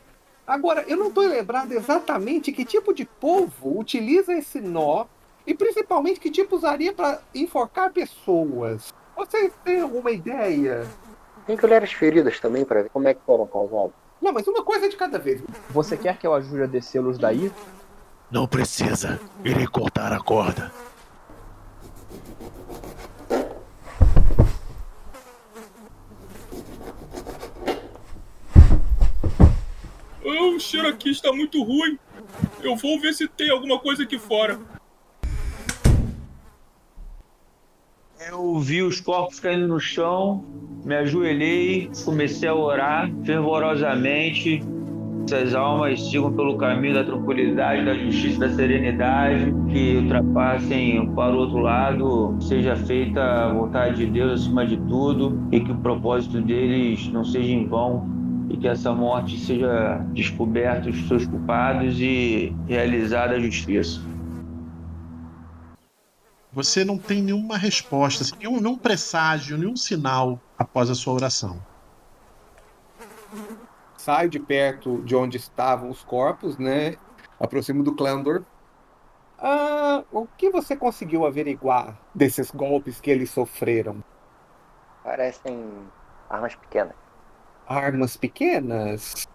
Agora, 0.47 0.83
eu 0.87 0.97
não 0.97 1.09
estou 1.09 1.27
lembrado 1.27 1.71
exatamente 1.73 2.51
que 2.51 2.65
tipo 2.65 2.93
de 2.93 3.05
povo 3.05 3.79
utiliza 3.79 4.33
esse 4.33 4.59
nó 4.59 5.05
e 5.45 5.53
principalmente 5.53 6.19
que 6.19 6.31
tipo 6.31 6.55
usaria 6.55 6.93
para 6.93 7.21
enforcar 7.35 7.91
pessoas. 7.91 8.93
Vocês 9.21 9.53
têm 9.63 9.81
alguma 9.81 10.09
ideia? 10.09 10.83
Tem 11.45 11.55
que 11.55 11.63
olhar 11.63 11.83
as 11.83 11.93
feridas 11.93 12.39
também 12.39 12.65
pra 12.65 12.81
ver 12.81 12.89
como 12.89 13.07
é 13.07 13.13
que 13.13 13.21
foram 13.23 13.45
causadas. 13.45 13.91
Não, 14.19 14.33
mas 14.33 14.47
uma 14.47 14.63
coisa 14.63 14.89
de 14.89 14.95
cada 14.95 15.19
vez. 15.19 15.43
Você 15.69 15.95
quer 15.95 16.17
que 16.17 16.25
eu 16.25 16.33
ajude 16.33 16.63
a 16.63 16.65
descê-los 16.65 17.19
daí? 17.19 17.51
Não 18.31 18.47
precisa. 18.47 19.19
Irei 19.45 19.67
cortar 19.67 20.11
a 20.11 20.19
corda. 20.19 20.71
Oh, 30.25 30.55
o 30.55 30.59
cheiro 30.59 30.87
aqui 30.87 31.11
está 31.11 31.31
muito 31.31 31.61
ruim. 31.63 31.99
Eu 32.63 32.75
vou 32.75 32.99
ver 32.99 33.13
se 33.13 33.27
tem 33.27 33.51
alguma 33.51 33.77
coisa 33.79 34.01
aqui 34.01 34.17
fora. 34.17 34.59
Eu 38.29 38.59
vi 38.59 38.83
os 38.83 39.01
corpos 39.01 39.39
caindo 39.39 39.67
no 39.67 39.79
chão, 39.79 40.45
me 40.85 40.93
ajoelhei, 40.93 41.89
comecei 42.05 42.47
a 42.47 42.53
orar 42.53 43.09
fervorosamente. 43.25 44.61
Essas 45.25 45.55
almas 45.55 45.99
sigam 46.07 46.31
pelo 46.31 46.55
caminho 46.55 46.93
da 46.93 47.03
tranquilidade, 47.03 47.83
da 47.83 47.95
justiça, 47.95 48.41
da 48.41 48.49
serenidade, 48.49 49.51
que 49.71 49.97
ultrapassem 49.97 51.09
para 51.15 51.33
o 51.33 51.39
outro 51.39 51.57
lado, 51.57 52.37
seja 52.39 52.75
feita 52.75 53.21
a 53.23 53.53
vontade 53.53 54.05
de 54.05 54.11
Deus 54.11 54.41
acima 54.41 54.67
de 54.67 54.77
tudo 54.77 55.41
e 55.51 55.59
que 55.59 55.71
o 55.71 55.77
propósito 55.77 56.39
deles 56.41 57.11
não 57.11 57.23
seja 57.23 57.51
em 57.51 57.65
vão 57.65 58.07
e 58.51 58.57
que 58.57 58.67
essa 58.67 58.93
morte 58.93 59.39
seja 59.39 60.05
descoberta 60.13 60.89
os 60.89 61.07
seus 61.07 61.25
culpados 61.25 61.99
e 61.99 62.53
realizada 62.67 63.33
a 63.35 63.39
justiça. 63.39 64.10
Você 66.53 66.83
não 66.83 66.97
tem 66.97 67.21
nenhuma 67.21 67.57
resposta, 67.57 68.23
assim, 68.23 68.35
nenhum, 68.37 68.59
nenhum 68.59 68.77
presságio, 68.77 69.57
nenhum 69.57 69.75
sinal 69.77 70.37
após 70.57 70.89
a 70.89 70.95
sua 70.95 71.13
oração. 71.13 71.61
saio 73.97 74.29
de 74.29 74.39
perto 74.39 75.01
de 75.03 75.15
onde 75.15 75.37
estavam 75.37 75.89
os 75.89 76.03
corpos, 76.03 76.57
né? 76.57 76.97
Aproximo 77.39 77.83
do 77.83 77.95
Clandor. 77.95 78.43
Ah, 79.39 80.03
o 80.11 80.27
que 80.27 80.49
você 80.49 80.75
conseguiu 80.75 81.25
averiguar 81.25 81.97
desses 82.13 82.51
golpes 82.51 82.99
que 82.99 83.09
eles 83.09 83.29
sofreram? 83.31 84.03
Parecem 85.03 85.71
armas 86.29 86.55
pequenas. 86.55 86.95
Armas 87.65 88.17
pequenas? 88.17 89.27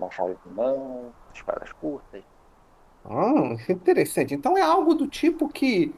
Machados 0.00 0.36
de 0.44 0.52
mão, 0.52 1.12
espadas 1.32 1.72
curtas. 1.72 2.24
Ah, 3.04 3.56
interessante. 3.70 4.34
Então 4.34 4.58
é 4.58 4.62
algo 4.62 4.94
do 4.94 5.06
tipo 5.06 5.48
que 5.48 5.94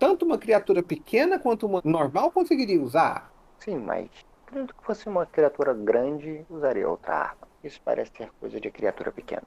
tanto 0.00 0.24
uma 0.24 0.38
criatura 0.38 0.82
pequena 0.82 1.38
quanto 1.38 1.66
uma 1.66 1.82
normal 1.84 2.32
conseguiria 2.32 2.82
usar? 2.82 3.30
Sim, 3.58 3.76
mas 3.76 4.08
acredito 4.46 4.74
que 4.74 4.82
fosse 4.82 5.06
uma 5.06 5.26
criatura 5.26 5.74
grande, 5.74 6.44
usaria 6.48 6.88
outra 6.88 7.14
arma. 7.14 7.46
Isso 7.62 7.78
parece 7.84 8.10
ser 8.16 8.30
coisa 8.40 8.58
de 8.58 8.70
criatura 8.70 9.12
pequena. 9.12 9.44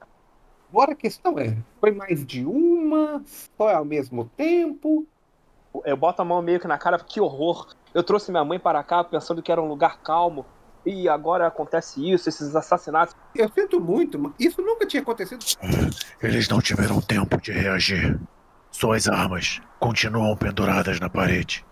Agora 0.70 0.92
a 0.92 0.96
questão 0.96 1.36
é, 1.40 1.56
foi 1.80 1.90
mais 1.90 2.24
de 2.24 2.46
uma? 2.46 3.20
Só 3.56 3.68
é 3.68 3.74
ao 3.74 3.84
mesmo 3.84 4.30
tempo? 4.36 5.04
Eu 5.84 5.96
boto 5.96 6.22
a 6.22 6.24
mão 6.24 6.40
meio 6.40 6.60
que 6.60 6.68
na 6.68 6.78
cara, 6.78 7.00
que 7.00 7.20
horror. 7.20 7.74
Eu 7.92 8.04
trouxe 8.04 8.30
minha 8.30 8.44
mãe 8.44 8.60
para 8.60 8.82
cá 8.84 9.02
pensando 9.02 9.42
que 9.42 9.50
era 9.50 9.60
um 9.60 9.66
lugar 9.66 9.98
calmo. 10.02 10.46
E 10.86 11.08
agora 11.08 11.46
acontece 11.46 12.12
isso, 12.12 12.28
esses 12.28 12.54
assassinatos. 12.54 13.16
Eu 13.34 13.48
sinto 13.48 13.80
muito, 13.80 14.18
mas 14.18 14.32
isso 14.38 14.62
nunca 14.62 14.86
tinha 14.86 15.02
acontecido. 15.02 15.44
Eles 16.22 16.48
não 16.48 16.60
tiveram 16.60 17.00
tempo 17.00 17.40
de 17.40 17.50
reagir. 17.50 18.20
Suas 18.76 19.06
armas 19.06 19.62
continuam 19.78 20.36
penduradas 20.36 20.98
na 20.98 21.08
parede. 21.08 21.64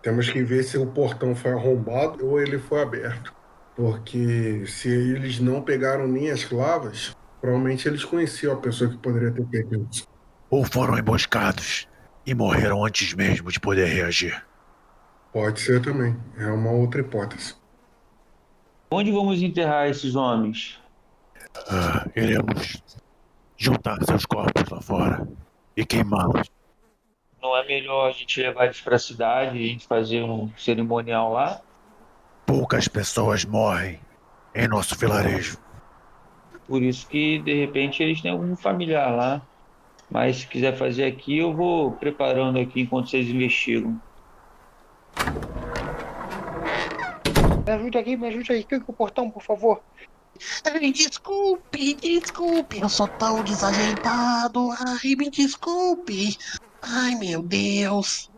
Temos 0.00 0.30
que 0.30 0.42
ver 0.42 0.62
se 0.62 0.78
o 0.78 0.86
portão 0.86 1.36
foi 1.36 1.52
arrombado 1.52 2.26
ou 2.26 2.40
ele 2.40 2.58
foi 2.58 2.80
aberto. 2.80 3.34
Porque 3.76 4.64
se 4.66 4.88
eles 4.88 5.38
não 5.40 5.60
pegaram 5.60 6.08
nem 6.08 6.30
as 6.30 6.42
clavas, 6.42 7.14
provavelmente 7.38 7.86
eles 7.86 8.02
conheciam 8.02 8.54
a 8.54 8.56
pessoa 8.56 8.88
que 8.88 8.96
poderia 8.96 9.30
ter 9.30 9.44
pego 9.44 9.86
isso. 9.90 10.08
Ou 10.48 10.64
foram 10.64 10.98
emboscados 10.98 11.86
e 12.24 12.34
morreram 12.34 12.82
antes 12.82 13.12
mesmo 13.12 13.52
de 13.52 13.60
poder 13.60 13.84
reagir. 13.84 14.42
Pode 15.34 15.60
ser 15.60 15.82
também. 15.82 16.16
É 16.38 16.46
uma 16.46 16.70
outra 16.70 17.02
hipótese. 17.02 17.56
Onde 18.90 19.12
vamos 19.12 19.42
enterrar 19.42 19.90
esses 19.90 20.14
homens? 20.14 20.80
Ah, 21.68 22.08
iremos 22.16 22.82
juntar 23.58 24.02
seus 24.02 24.24
corpos 24.24 24.66
lá 24.70 24.80
fora 24.80 25.28
e 25.80 25.86
queimá-los. 25.86 26.50
Não 27.42 27.56
é 27.56 27.66
melhor 27.66 28.08
a 28.08 28.12
gente 28.12 28.40
levar 28.42 28.64
eles 28.66 28.80
para 28.80 28.96
a 28.96 28.98
cidade 28.98 29.58
e 29.58 29.64
a 29.64 29.68
gente 29.68 29.86
fazer 29.86 30.22
um 30.22 30.50
cerimonial 30.56 31.32
lá? 31.32 31.60
Poucas 32.44 32.86
pessoas 32.86 33.44
morrem 33.44 33.98
em 34.54 34.68
nosso 34.68 34.96
vilarejo. 34.96 35.56
Por 36.66 36.82
isso 36.82 37.08
que, 37.08 37.38
de 37.38 37.54
repente, 37.54 38.02
eles 38.02 38.20
têm 38.20 38.30
algum 38.30 38.54
familiar 38.54 39.10
lá. 39.10 39.42
Mas 40.10 40.38
se 40.38 40.46
quiser 40.46 40.76
fazer 40.76 41.04
aqui, 41.04 41.38
eu 41.38 41.54
vou 41.54 41.92
preparando 41.92 42.58
aqui 42.58 42.82
enquanto 42.82 43.08
vocês 43.08 43.28
investigam. 43.28 44.00
Me 47.64 47.72
ajude 47.72 47.98
aqui, 47.98 48.16
me 48.16 48.28
ajude 48.28 48.52
aí. 48.52 48.64
Clica 48.64 48.84
o 48.88 48.92
portão, 48.92 49.30
por 49.30 49.42
favor. 49.42 49.80
Ai, 50.64 50.92
desculpe, 50.92 51.94
desculpe, 51.94 52.80
eu 52.80 52.88
sou 52.88 53.08
tão 53.08 53.42
desajeitado. 53.44 54.70
Ai, 54.72 55.14
me 55.16 55.30
desculpe. 55.30 56.36
Ai, 56.82 57.14
meu 57.16 57.42
Deus. 57.42 58.30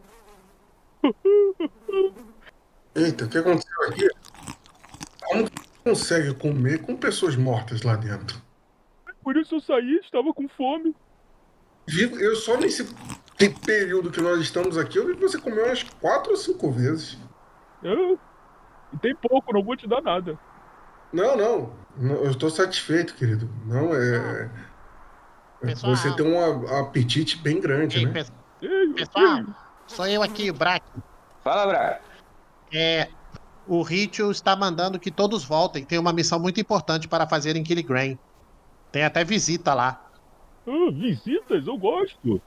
Eita, 2.95 3.25
o 3.25 3.29
que 3.29 3.39
aconteceu 3.39 3.83
aqui? 3.89 4.09
Como 5.25 5.51
que 5.51 5.69
consegue 5.85 6.35
comer 6.35 6.83
com 6.83 6.97
pessoas 6.97 7.37
mortas 7.37 7.83
lá 7.83 7.97
dentro? 7.97 8.41
Por 9.23 9.37
isso 9.37 9.57
eu 9.57 9.61
saí, 9.61 10.01
estava 10.03 10.33
com 10.33 10.49
fome. 10.49 10.95
Vivo, 11.87 12.19
eu 12.19 12.37
só 12.37 12.57
nesse 12.57 12.85
período 13.65 14.11
que 14.11 14.21
nós 14.21 14.41
estamos 14.41 14.77
aqui, 14.79 14.99
eu 14.99 15.07
vi 15.07 15.15
que 15.15 15.23
você 15.23 15.39
comeu 15.39 15.67
umas 15.67 15.83
quatro 15.83 16.33
ou 16.33 16.37
cinco 16.37 16.71
vezes. 16.71 17.19
É. 17.83 18.19
E 18.93 18.99
tem 19.01 19.15
pouco, 19.17 19.53
não 19.53 19.63
vou 19.63 19.77
te 19.77 19.89
dar 19.89 20.01
nada. 20.03 20.39
Não, 21.13 21.37
não. 21.37 21.73
não, 21.97 22.15
Eu 22.17 22.31
estou 22.31 22.51
satisfeito, 22.51 23.15
querido. 23.15 23.49
Não, 23.67 23.95
é. 23.95 24.51
Pessoal. 25.61 25.95
Você 25.95 26.15
tem 26.17 26.27
um 26.27 26.77
apetite 26.79 27.39
bem 27.39 27.61
grande, 27.61 27.99
Ei, 27.99 28.07
né? 28.07 28.25
pessoal, 28.97 29.45
sou 29.87 30.07
eu 30.07 30.23
aqui, 30.23 30.51
o 30.51 30.55
Brack. 30.55 30.85
Fala, 31.45 31.67
Braga. 31.67 32.01
É, 32.73 33.09
o 33.67 33.83
Ritio 33.83 34.31
está 34.31 34.57
mandando 34.57 34.99
que 34.99 35.11
todos 35.11 35.45
voltem. 35.45 35.85
Tem 35.85 35.99
uma 35.99 36.13
missão 36.13 36.41
muito 36.41 36.61
importante 36.61 37.07
para 37.07 37.29
fazer 37.29 37.55
em 37.55 37.63
Killigrain. 37.63 38.19
Tem 38.91 39.05
até 39.05 39.25
visita 39.25 39.73
lá. 39.75 40.05
Ah, 40.67 40.91
visitas, 40.93 41.67
eu 41.67 41.77
gosto. 41.77 42.41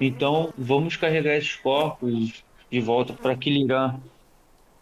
Então, 0.00 0.52
vamos 0.56 0.96
carregar 0.96 1.36
esses 1.36 1.56
corpos 1.56 2.44
de 2.70 2.80
volta 2.80 3.12
para 3.12 3.36
Kiliran. 3.36 3.98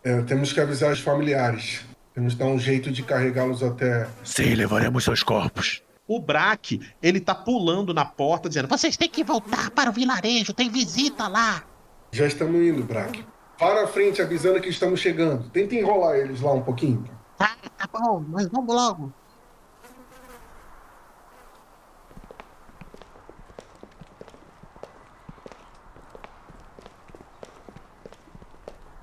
É, 0.07 0.23
temos 0.23 0.53
que 0.53 0.61
avisar 0.61 0.93
os 0.93 1.01
familiares. 1.01 1.85
Temos 2.15 2.35
que 2.35 2.39
dar 2.39 2.47
um 2.47 2.61
jeito 2.61 2.93
de 2.93 3.03
carregá-los 3.03 3.61
até. 3.61 4.07
Sim, 4.23 4.55
levaremos 4.55 5.03
seus 5.03 5.21
corpos. 5.21 5.83
O 6.07 6.21
Braque, 6.21 6.81
ele 7.03 7.19
tá 7.19 7.35
pulando 7.35 7.93
na 7.93 8.05
porta, 8.05 8.49
dizendo: 8.49 8.69
Vocês 8.69 8.97
têm 8.97 9.09
que 9.09 9.25
voltar 9.25 9.69
para 9.73 9.91
o 9.91 9.93
vilarejo, 9.93 10.53
tem 10.53 10.71
visita 10.71 11.27
lá. 11.27 11.65
Já 12.13 12.25
estamos 12.25 12.55
indo, 12.55 12.85
Braque. 12.85 13.27
Para 13.59 13.83
a 13.83 13.89
frente 13.89 14.23
avisando 14.23 14.61
que 14.61 14.69
estamos 14.69 15.01
chegando. 15.01 15.51
Tenta 15.51 15.75
enrolar 15.75 16.15
eles 16.15 16.41
lá 16.41 16.53
um 16.53 16.63
pouquinho. 16.63 17.03
Tá, 17.37 17.57
tá 17.77 17.89
bom, 17.93 18.25
mas 18.29 18.47
vamos 18.47 18.73
logo. 18.73 19.13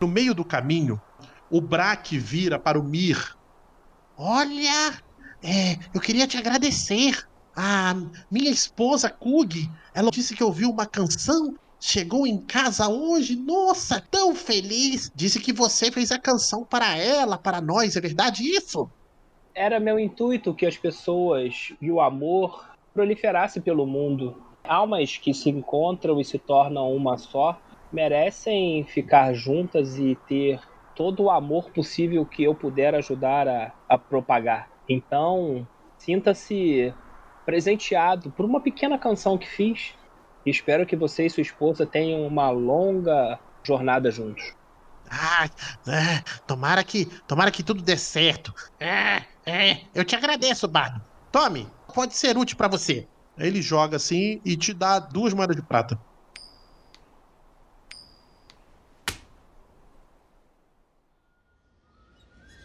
No 0.03 0.09
meio 0.09 0.33
do 0.33 0.43
caminho, 0.43 1.01
o 1.49 1.61
Braque 1.61 2.19
vira 2.19 2.59
para 2.59 2.77
o 2.77 2.83
Mir. 2.83 3.37
Olha, 4.17 5.01
é, 5.41 5.79
eu 5.95 6.01
queria 6.01 6.27
te 6.27 6.35
agradecer. 6.35 7.25
A 7.55 7.95
minha 8.29 8.51
esposa 8.51 9.09
Kug, 9.09 9.71
ela 9.93 10.11
disse 10.11 10.35
que 10.35 10.43
ouviu 10.43 10.69
uma 10.69 10.85
canção, 10.85 11.55
chegou 11.79 12.27
em 12.27 12.37
casa 12.37 12.89
hoje, 12.89 13.37
nossa, 13.37 14.05
tão 14.11 14.35
feliz. 14.35 15.09
Disse 15.15 15.39
que 15.39 15.53
você 15.53 15.89
fez 15.89 16.11
a 16.11 16.19
canção 16.19 16.65
para 16.65 16.97
ela, 16.97 17.37
para 17.37 17.61
nós, 17.61 17.95
é 17.95 18.01
verdade 18.01 18.43
isso? 18.43 18.89
Era 19.55 19.79
meu 19.79 19.97
intuito 19.97 20.53
que 20.53 20.65
as 20.65 20.75
pessoas 20.75 21.71
e 21.81 21.89
o 21.89 22.01
amor 22.01 22.65
proliferasse 22.93 23.61
pelo 23.61 23.87
mundo. 23.87 24.35
Almas 24.65 25.15
que 25.15 25.33
se 25.33 25.49
encontram 25.49 26.19
e 26.19 26.25
se 26.25 26.37
tornam 26.37 26.93
uma 26.93 27.17
só 27.17 27.57
merecem 27.93 28.83
ficar 28.85 29.33
juntas 29.33 29.97
e 29.97 30.17
ter 30.27 30.59
todo 30.95 31.23
o 31.23 31.29
amor 31.29 31.69
possível 31.71 32.25
que 32.25 32.43
eu 32.43 32.55
puder 32.55 32.95
ajudar 32.95 33.47
a, 33.47 33.71
a 33.87 33.97
propagar. 33.97 34.69
Então, 34.89 35.67
sinta-se 35.97 36.93
presenteado 37.45 38.31
por 38.31 38.45
uma 38.45 38.61
pequena 38.61 38.97
canção 38.97 39.37
que 39.37 39.47
fiz. 39.47 39.93
Espero 40.45 40.85
que 40.85 40.95
você 40.95 41.25
e 41.25 41.29
sua 41.29 41.41
esposa 41.41 41.85
tenham 41.85 42.25
uma 42.25 42.49
longa 42.49 43.39
jornada 43.63 44.11
juntos. 44.11 44.43
Ah, 45.09 45.47
é, 45.87 46.23
tomara 46.47 46.83
que, 46.83 47.05
tomara 47.27 47.51
que 47.51 47.63
tudo 47.63 47.81
dê 47.81 47.95
certo. 47.95 48.53
É, 48.79 49.23
é, 49.45 49.81
eu 49.93 50.03
te 50.03 50.15
agradeço, 50.15 50.67
Bardo. 50.67 51.01
Tome, 51.31 51.67
pode 51.93 52.15
ser 52.15 52.37
útil 52.37 52.57
para 52.57 52.67
você. 52.67 53.07
Ele 53.37 53.61
joga 53.61 53.97
assim 53.97 54.41
e 54.45 54.55
te 54.57 54.73
dá 54.73 54.99
duas 54.99 55.33
moedas 55.33 55.55
de 55.55 55.61
prata. 55.61 55.99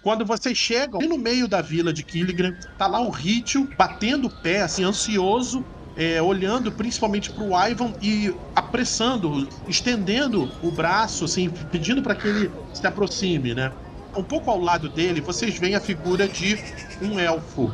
Quando 0.02 0.24
vocês 0.24 0.56
chegam, 0.56 1.00
no 1.00 1.18
meio 1.18 1.48
da 1.48 1.60
vila 1.60 1.92
de 1.92 2.04
Killigren, 2.04 2.54
tá 2.76 2.86
lá 2.86 3.00
o 3.00 3.10
Ritio 3.10 3.68
batendo 3.76 4.28
o 4.28 4.42
pé, 4.42 4.62
assim, 4.62 4.84
ansioso, 4.84 5.64
é, 5.96 6.22
olhando 6.22 6.70
principalmente 6.72 7.32
pro 7.32 7.50
Ivan 7.68 7.92
e 8.00 8.32
apressando, 8.54 9.48
estendendo 9.66 10.48
o 10.62 10.70
braço, 10.70 11.24
assim, 11.24 11.50
pedindo 11.70 12.02
para 12.02 12.14
que 12.14 12.28
ele 12.28 12.52
se 12.72 12.86
aproxime, 12.86 13.54
né? 13.54 13.72
Um 14.16 14.22
pouco 14.24 14.50
ao 14.50 14.60
lado 14.60 14.88
dele, 14.88 15.20
vocês 15.20 15.58
veem 15.58 15.74
a 15.74 15.80
figura 15.80 16.28
de 16.28 16.56
um 17.02 17.18
elfo. 17.18 17.70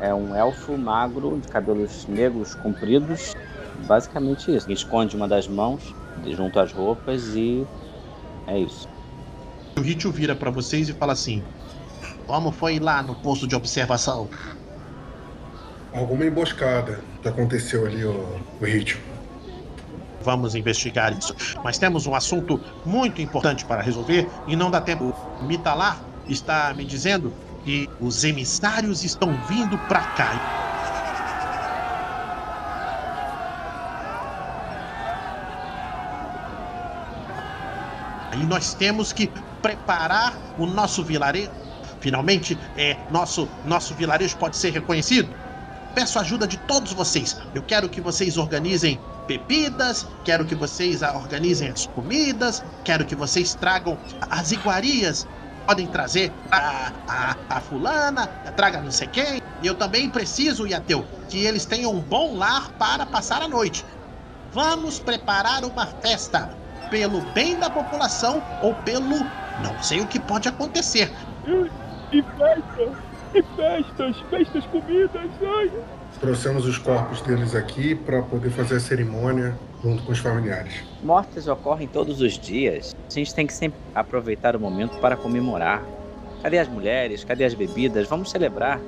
É 0.00 0.12
um 0.12 0.34
elfo 0.34 0.76
magro, 0.76 1.40
de 1.40 1.46
cabelos 1.46 2.06
negros 2.08 2.54
compridos. 2.54 3.32
Basicamente 3.74 4.54
isso. 4.54 4.70
Esconde 4.70 5.16
uma 5.16 5.28
das 5.28 5.46
mãos 5.46 5.94
junto 6.26 6.58
às 6.58 6.72
roupas 6.72 7.22
e 7.36 7.64
é 8.46 8.58
isso. 8.58 8.91
O 9.78 9.80
Ritio 9.80 10.12
vira 10.12 10.34
para 10.34 10.50
vocês 10.50 10.88
e 10.88 10.92
fala 10.92 11.12
assim: 11.12 11.42
Como 12.26 12.52
foi 12.52 12.78
lá 12.78 13.02
no 13.02 13.14
posto 13.14 13.46
de 13.46 13.54
observação? 13.54 14.28
Alguma 15.92 16.24
emboscada 16.24 17.00
que 17.20 17.28
aconteceu 17.28 17.86
ali, 17.86 18.04
o, 18.04 18.12
o. 18.12 18.66
Vamos 20.22 20.54
investigar 20.54 21.16
isso. 21.16 21.34
Mas 21.64 21.78
temos 21.78 22.06
um 22.06 22.14
assunto 22.14 22.60
muito 22.84 23.20
importante 23.20 23.64
para 23.64 23.82
resolver 23.82 24.30
e 24.46 24.54
não 24.54 24.70
dá 24.70 24.80
tempo. 24.80 25.12
Mitalar, 25.40 26.04
está 26.28 26.72
me 26.74 26.84
dizendo 26.84 27.34
que 27.64 27.88
os 27.98 28.24
emissários 28.24 29.02
estão 29.02 29.36
vindo 29.48 29.78
para 29.78 30.00
cá. 30.00 30.40
E 38.32 38.44
nós 38.44 38.74
temos 38.74 39.12
que 39.12 39.30
preparar 39.60 40.34
o 40.58 40.66
nosso 40.66 41.04
vilarejo. 41.04 41.50
Finalmente, 42.00 42.58
é 42.76 42.96
nosso 43.10 43.48
nosso 43.64 43.94
vilarejo 43.94 44.36
pode 44.36 44.56
ser 44.56 44.70
reconhecido. 44.70 45.32
Peço 45.94 46.18
ajuda 46.18 46.46
de 46.46 46.56
todos 46.56 46.92
vocês. 46.92 47.36
Eu 47.54 47.62
quero 47.62 47.88
que 47.88 48.00
vocês 48.00 48.36
organizem 48.36 48.98
bebidas, 49.26 50.06
quero 50.24 50.44
que 50.44 50.54
vocês 50.54 51.02
organizem 51.02 51.68
as 51.68 51.86
comidas, 51.86 52.64
quero 52.82 53.04
que 53.04 53.14
vocês 53.14 53.54
tragam 53.54 53.98
as 54.30 54.50
iguarias. 54.52 55.26
Podem 55.66 55.86
trazer 55.86 56.32
a, 56.50 56.92
a, 57.06 57.36
a 57.48 57.60
fulana, 57.60 58.26
traga 58.56 58.80
não 58.80 58.90
sei 58.90 59.06
quem. 59.06 59.40
Eu 59.62 59.76
também 59.76 60.10
preciso, 60.10 60.66
Yateu, 60.66 61.06
que 61.28 61.44
eles 61.44 61.64
tenham 61.64 61.92
um 61.92 62.00
bom 62.00 62.36
lar 62.36 62.72
para 62.72 63.06
passar 63.06 63.42
a 63.42 63.48
noite. 63.48 63.84
Vamos 64.52 64.98
preparar 64.98 65.64
uma 65.64 65.86
festa 65.86 66.61
pelo 66.92 67.22
bem 67.32 67.58
da 67.58 67.70
população 67.70 68.42
ou 68.62 68.74
pelo 68.74 69.18
não 69.64 69.82
sei 69.82 70.00
o 70.00 70.06
que 70.06 70.20
pode 70.20 70.46
acontecer. 70.46 71.10
E, 71.46 72.18
e 72.18 72.22
festa! 72.22 72.92
E 73.34 73.42
festas! 73.42 74.16
Festas, 74.28 74.66
comidas! 74.66 75.30
Ai! 75.42 75.72
Trouxemos 76.20 76.66
os 76.66 76.76
corpos 76.76 77.22
deles 77.22 77.54
aqui 77.54 77.94
para 77.94 78.20
poder 78.22 78.50
fazer 78.50 78.76
a 78.76 78.80
cerimônia 78.80 79.56
junto 79.82 80.02
com 80.02 80.12
os 80.12 80.18
familiares. 80.18 80.84
Mortes 81.02 81.48
ocorrem 81.48 81.88
todos 81.88 82.20
os 82.20 82.38
dias. 82.38 82.94
A 83.10 83.14
gente 83.14 83.34
tem 83.34 83.46
que 83.46 83.54
sempre 83.54 83.80
aproveitar 83.94 84.54
o 84.54 84.60
momento 84.60 84.98
para 84.98 85.16
comemorar. 85.16 85.82
Cadê 86.42 86.58
as 86.58 86.68
mulheres? 86.68 87.24
Cadê 87.24 87.44
as 87.44 87.54
bebidas? 87.54 88.06
Vamos 88.06 88.30
celebrar. 88.30 88.78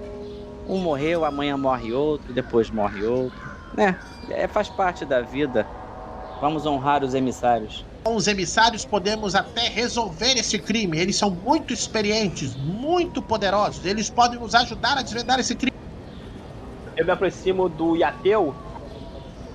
Um 0.68 0.76
morreu, 0.76 1.24
amanhã 1.24 1.56
morre 1.56 1.92
outro, 1.92 2.34
depois 2.34 2.68
morre 2.70 3.02
outro. 3.02 3.40
Né? 3.74 3.98
É, 4.28 4.46
faz 4.46 4.68
parte 4.68 5.06
da 5.06 5.22
vida. 5.22 5.66
Vamos 6.40 6.66
honrar 6.66 7.02
os 7.02 7.14
emissários. 7.14 7.84
Com 8.04 8.16
os 8.16 8.26
emissários 8.26 8.84
podemos 8.84 9.34
até 9.34 9.68
resolver 9.68 10.34
esse 10.34 10.58
crime. 10.58 10.98
Eles 10.98 11.16
são 11.16 11.30
muito 11.30 11.72
experientes, 11.72 12.54
muito 12.54 13.22
poderosos. 13.22 13.82
Eles 13.86 14.10
podem 14.10 14.38
nos 14.38 14.54
ajudar 14.54 14.98
a 14.98 15.02
desvendar 15.02 15.40
esse 15.40 15.56
crime. 15.56 15.70
Eu 16.96 17.06
me 17.06 17.10
aproximo 17.12 17.66
do 17.68 17.96
Yateu 17.96 18.54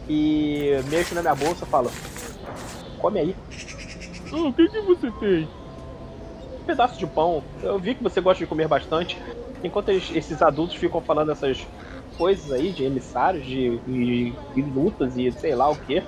e 0.09 0.81
mexo 0.89 1.13
na 1.13 1.21
minha 1.21 1.35
bolsa 1.35 1.63
e 1.63 1.69
falo: 1.69 1.91
Come 2.97 3.19
aí. 3.19 3.35
Oh, 4.33 4.47
o 4.49 4.53
que, 4.53 4.67
que 4.67 4.81
você 4.81 5.11
fez? 5.19 5.45
Um 5.45 6.65
pedaço 6.65 6.97
de 6.97 7.05
pão. 7.05 7.43
Eu 7.61 7.79
vi 7.79 7.93
que 7.93 8.03
você 8.03 8.19
gosta 8.19 8.43
de 8.43 8.49
comer 8.49 8.67
bastante. 8.67 9.17
Enquanto 9.63 9.89
eles- 9.89 10.09
esses 10.11 10.41
adultos 10.41 10.75
ficam 10.75 11.01
falando 11.01 11.31
essas 11.31 11.65
coisas 12.17 12.51
aí 12.51 12.71
de 12.73 12.83
emissários, 12.83 13.45
de, 13.45 13.79
de, 13.79 14.33
de 14.55 14.61
lutas 14.63 15.15
e 15.17 15.31
sei 15.31 15.55
lá 15.55 15.69
o 15.69 15.75
que. 15.75 16.03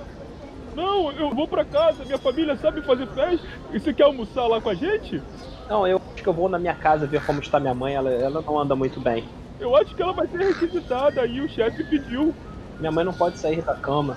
Não, 0.74 1.12
eu 1.12 1.30
vou 1.30 1.46
pra 1.48 1.64
casa, 1.64 2.04
minha 2.04 2.18
família 2.18 2.56
sabe 2.56 2.82
fazer 2.82 3.06
festa. 3.08 3.46
E 3.70 3.78
você 3.78 3.92
quer 3.92 4.04
almoçar 4.04 4.46
lá 4.46 4.60
com 4.60 4.70
a 4.70 4.74
gente? 4.74 5.22
Não, 5.68 5.86
eu 5.86 5.96
acho 5.96 6.22
que 6.22 6.28
eu 6.28 6.34
vou 6.34 6.48
na 6.48 6.58
minha 6.58 6.74
casa 6.74 7.06
ver 7.06 7.22
como 7.24 7.40
está 7.40 7.60
minha 7.60 7.74
mãe. 7.74 7.94
Ela, 7.94 8.10
ela 8.10 8.42
não 8.42 8.58
anda 8.58 8.74
muito 8.74 9.00
bem. 9.00 9.24
Eu 9.58 9.76
acho 9.76 9.94
que 9.94 10.02
ela 10.02 10.12
vai 10.12 10.26
ser 10.28 10.38
requisitada 10.38 11.20
aí, 11.20 11.40
o 11.40 11.48
chefe 11.48 11.84
pediu. 11.84 12.34
Minha 12.78 12.90
mãe 12.90 13.04
não 13.04 13.12
pode 13.14 13.38
sair 13.38 13.62
da 13.62 13.74
cama. 13.74 14.16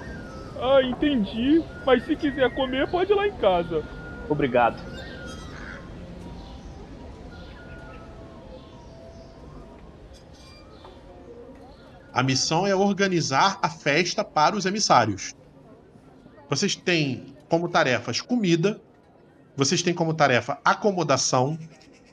Ah, 0.58 0.82
entendi. 0.84 1.62
Mas 1.86 2.04
se 2.04 2.16
quiser 2.16 2.50
comer, 2.52 2.88
pode 2.88 3.12
ir 3.12 3.16
lá 3.16 3.28
em 3.28 3.34
casa. 3.34 3.84
Obrigado. 4.30 4.82
A 12.14 12.24
missão 12.24 12.66
é 12.66 12.74
organizar 12.74 13.60
a 13.62 13.70
festa 13.70 14.24
para 14.24 14.56
os 14.56 14.66
emissários. 14.66 15.34
Vocês 16.50 16.76
têm 16.76 17.36
como 17.50 17.70
tarefas 17.70 18.22
comida, 18.22 18.80
vocês 19.56 19.82
têm 19.82 19.94
como 19.94 20.14
tarefa 20.14 20.60
acomodação, 20.64 21.58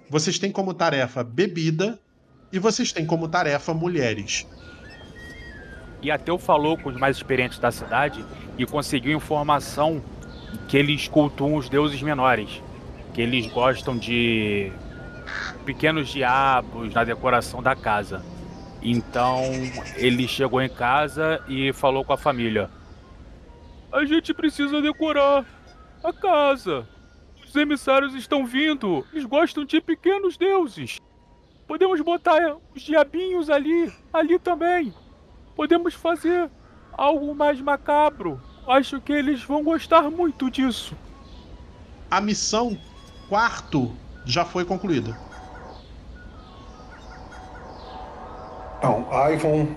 vocês 0.08 0.38
têm 0.38 0.50
como 0.52 0.72
tarefa 0.72 1.24
bebida 1.24 1.98
e 2.52 2.58
vocês 2.58 2.92
têm 2.92 3.04
como 3.04 3.28
tarefa 3.28 3.74
mulheres. 3.74 4.46
E 6.02 6.10
Ateu 6.10 6.38
falou 6.38 6.76
com 6.76 6.88
os 6.88 6.96
mais 6.96 7.16
experientes 7.16 7.58
da 7.58 7.70
cidade 7.70 8.24
e 8.58 8.66
conseguiu 8.66 9.16
informação 9.16 10.02
que 10.68 10.76
eles 10.76 11.08
cultuam 11.08 11.54
os 11.54 11.68
deuses 11.68 12.02
menores. 12.02 12.62
Que 13.14 13.22
eles 13.22 13.46
gostam 13.46 13.96
de 13.96 14.72
pequenos 15.64 16.08
diabos 16.08 16.92
na 16.92 17.04
decoração 17.04 17.62
da 17.62 17.76
casa. 17.76 18.22
Então 18.82 19.44
ele 19.96 20.26
chegou 20.26 20.60
em 20.60 20.68
casa 20.68 21.40
e 21.48 21.72
falou 21.72 22.04
com 22.04 22.12
a 22.12 22.18
família. 22.18 22.68
A 23.92 24.07
gente 24.07 24.33
precisa 24.33 24.81
decorar 24.81 25.44
a 26.02 26.12
casa. 26.14 26.88
Os 27.44 27.55
emissários 27.55 28.14
estão 28.14 28.46
vindo. 28.46 29.07
Eles 29.12 29.26
gostam 29.26 29.66
de 29.66 29.83
pequenos 29.83 30.38
deuses. 30.38 30.98
Podemos 31.68 32.00
botar 32.00 32.57
os 32.74 32.81
diabinhos 32.81 33.50
ali, 33.50 33.92
ali 34.11 34.38
também. 34.38 34.94
Podemos 35.55 35.92
fazer 35.92 36.50
algo 36.92 37.35
mais 37.35 37.61
macabro. 37.61 38.40
Acho 38.66 38.98
que 38.98 39.12
eles 39.12 39.42
vão 39.42 39.62
gostar 39.62 40.11
muito 40.11 40.50
disso. 40.50 40.96
A 42.11 42.18
missão 42.18 42.78
quarto 43.28 43.94
já 44.24 44.44
foi 44.44 44.64
concluída. 44.64 45.14
Então, 48.78 49.07
Ivan 49.31 49.68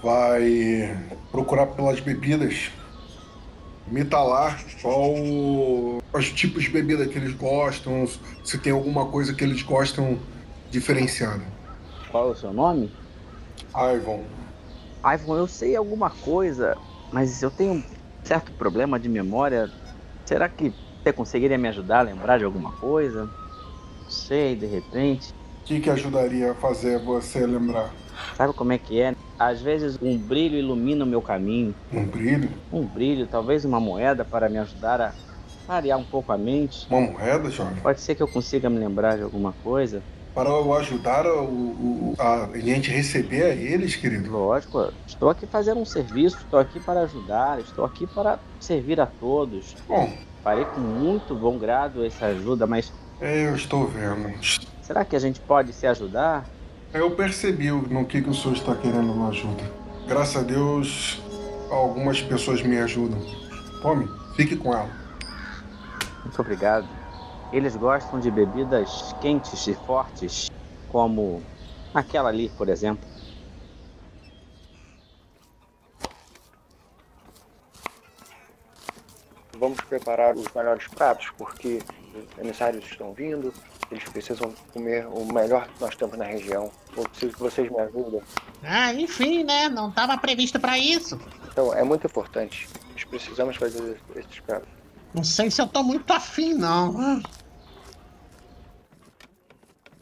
vai 0.00 0.96
procurar 1.32 1.66
pelas 1.66 1.98
bebidas, 1.98 2.70
metalar 3.86 4.62
qual 4.80 5.14
os 6.12 6.32
tipos 6.32 6.64
de 6.64 6.70
bebida 6.70 7.06
que 7.06 7.18
eles 7.18 7.34
gostam, 7.34 8.06
se 8.42 8.58
tem 8.58 8.72
alguma 8.72 9.06
coisa 9.06 9.34
que 9.34 9.44
eles 9.44 9.62
gostam 9.62 10.18
diferenciada. 10.70 11.42
Qual 12.10 12.28
é 12.28 12.32
o 12.32 12.34
seu 12.34 12.52
nome? 12.52 12.90
Ivan. 13.74 14.22
Ivan, 15.04 15.38
eu 15.38 15.46
sei 15.46 15.76
alguma 15.76 16.10
coisa, 16.10 16.76
mas 17.12 17.42
eu 17.42 17.50
tenho 17.50 17.74
um 17.74 17.84
certo 18.22 18.52
problema 18.52 18.98
de 18.98 19.08
memória. 19.08 19.70
Será 20.24 20.48
que 20.48 20.72
você 21.02 21.12
conseguiria 21.12 21.58
me 21.58 21.68
ajudar 21.68 21.98
a 21.98 22.02
lembrar 22.02 22.38
de 22.38 22.44
alguma 22.44 22.72
coisa? 22.72 23.24
Não 24.02 24.10
sei, 24.10 24.56
de 24.56 24.66
repente. 24.66 25.34
O 25.60 25.64
que, 25.64 25.80
que 25.80 25.90
ajudaria 25.90 26.52
a 26.52 26.54
fazer 26.54 27.02
você 27.04 27.46
lembrar? 27.46 27.92
Sabe 28.36 28.52
como 28.52 28.72
é 28.72 28.78
que 28.78 29.00
é? 29.00 29.14
Às 29.38 29.60
vezes 29.60 29.98
um 30.00 30.16
brilho 30.16 30.56
ilumina 30.56 31.04
o 31.04 31.08
meu 31.08 31.20
caminho. 31.20 31.74
Um 31.92 32.04
brilho? 32.04 32.48
Um 32.72 32.82
brilho, 32.86 33.26
talvez 33.26 33.64
uma 33.64 33.80
moeda 33.80 34.24
para 34.24 34.48
me 34.48 34.58
ajudar 34.58 35.00
a 35.00 35.12
clarear 35.66 35.98
um 35.98 36.04
pouco 36.04 36.32
a 36.32 36.38
mente. 36.38 36.86
Uma 36.88 37.00
moeda, 37.00 37.50
jovem? 37.50 37.76
Pode 37.82 38.00
ser 38.00 38.14
que 38.14 38.22
eu 38.22 38.28
consiga 38.28 38.70
me 38.70 38.78
lembrar 38.78 39.16
de 39.16 39.22
alguma 39.22 39.52
coisa. 39.64 40.02
Para 40.34 40.48
eu 40.50 40.74
ajudar 40.74 41.26
o, 41.26 41.44
o- 41.44 42.14
a 42.18 42.48
gente 42.58 42.90
receber 42.90 43.44
a 43.44 43.54
eles, 43.54 43.94
querido? 43.94 44.30
Lógico, 44.32 44.92
estou 45.06 45.30
aqui 45.30 45.46
fazendo 45.46 45.80
um 45.80 45.84
serviço, 45.84 46.38
estou 46.38 46.58
aqui 46.58 46.80
para 46.80 47.00
ajudar, 47.02 47.60
estou 47.60 47.84
aqui 47.84 48.04
para 48.06 48.40
servir 48.58 49.00
a 49.00 49.06
todos. 49.06 49.76
Bom. 49.88 50.12
Farei 50.42 50.64
com 50.64 50.80
muito 50.80 51.34
bom 51.36 51.56
grado 51.56 52.04
essa 52.04 52.26
ajuda, 52.26 52.66
mas 52.66 52.92
É, 53.20 53.46
eu 53.48 53.54
estou 53.54 53.86
vendo. 53.86 54.34
será 54.82 55.04
que 55.04 55.14
a 55.14 55.20
gente 55.20 55.40
pode 55.40 55.72
se 55.72 55.86
ajudar? 55.86 56.44
Eu 56.94 57.10
percebi 57.10 57.72
no 57.72 58.06
que, 58.06 58.22
que 58.22 58.30
o 58.30 58.32
senhor 58.32 58.54
está 58.54 58.72
querendo 58.76 59.12
uma 59.12 59.30
ajuda. 59.30 59.64
Graças 60.06 60.36
a 60.36 60.42
Deus, 60.42 61.20
algumas 61.68 62.22
pessoas 62.22 62.62
me 62.62 62.78
ajudam. 62.78 63.18
Tome, 63.82 64.08
fique 64.36 64.54
com 64.54 64.72
ela. 64.72 64.88
Muito 66.22 66.40
obrigado. 66.40 66.88
Eles 67.52 67.74
gostam 67.74 68.20
de 68.20 68.30
bebidas 68.30 69.12
quentes 69.20 69.66
e 69.66 69.74
fortes, 69.74 70.48
como 70.88 71.42
aquela 71.92 72.28
ali, 72.28 72.48
por 72.50 72.68
exemplo. 72.68 73.04
Vamos 79.58 79.80
preparar 79.80 80.36
os 80.36 80.46
melhores 80.54 80.86
pratos, 80.86 81.28
porque 81.36 81.82
os 82.14 82.38
emissários 82.38 82.84
estão 82.84 83.12
vindo, 83.12 83.52
eles 83.90 84.04
precisam 84.04 84.52
comer 84.72 85.06
o 85.06 85.24
melhor 85.32 85.66
que 85.68 85.80
nós 85.80 85.94
temos 85.94 86.16
na 86.16 86.24
região. 86.24 86.70
Eu 86.96 87.04
preciso 87.04 87.32
que 87.32 87.40
vocês 87.40 87.70
me 87.70 87.80
ajudem. 87.80 88.20
Ah, 88.62 88.92
enfim, 88.92 89.44
né? 89.44 89.68
Não 89.68 89.88
estava 89.88 90.16
previsto 90.18 90.58
para 90.58 90.78
isso. 90.78 91.18
Então, 91.50 91.72
é 91.74 91.84
muito 91.84 92.06
importante. 92.06 92.68
Nós 92.92 93.04
precisamos 93.04 93.56
fazer 93.56 93.96
esses 94.16 94.40
pratos. 94.40 94.68
Não 95.12 95.22
sei 95.22 95.50
se 95.50 95.60
eu 95.60 95.66
tô 95.66 95.82
muito 95.82 96.12
afim, 96.12 96.54
não. 96.54 97.22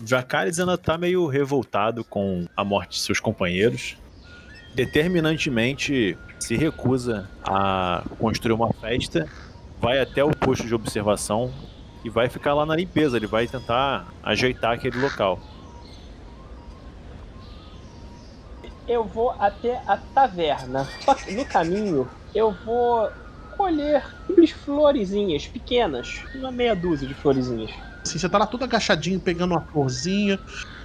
Dracarys 0.03 0.59
ainda 0.59 0.79
tá 0.79 0.97
meio 0.97 1.27
revoltado 1.27 2.03
com 2.03 2.47
a 2.57 2.65
morte 2.65 2.99
de 2.99 3.01
seus 3.01 3.21
companheiros. 3.21 3.97
Determinantemente 4.75 6.17
se 6.41 6.57
recusa 6.57 7.29
a 7.45 8.03
construir 8.19 8.55
uma 8.55 8.73
festa, 8.73 9.29
vai 9.79 10.01
até 10.01 10.25
o 10.25 10.31
posto 10.31 10.67
de 10.67 10.75
observação 10.75 11.53
e 12.05 12.11
vai 12.11 12.29
ficar 12.29 12.55
lá 12.55 12.67
na 12.67 12.77
limpeza. 12.77 13.17
Ele 13.17 13.27
vai 13.27 13.47
tentar 13.47 14.13
ajeitar 14.23 14.75
aquele 14.75 14.99
local. 14.99 15.41
Eu 18.87 19.05
vou 19.05 19.31
até 19.39 19.83
a 19.87 19.97
taverna. 19.97 20.85
Só 21.01 21.15
que 21.15 21.33
no 21.33 21.45
caminho 21.45 22.09
eu 22.35 22.53
vou 22.65 23.11
colher 23.57 24.05
umas 24.29 24.51
florezinhas 24.51 25.47
pequenas. 25.47 26.09
Uma 26.35 26.51
meia 26.51 26.75
dúzia 26.75 27.07
de 27.07 27.15
florezinhas. 27.15 27.71
Assim, 28.05 28.19
você 28.19 28.29
tá 28.29 28.39
lá 28.39 28.47
todo 28.47 28.65
agachadinho 28.65 29.21
pegando 29.21 29.53
uma 29.53 29.65
florzinha. 29.69 30.39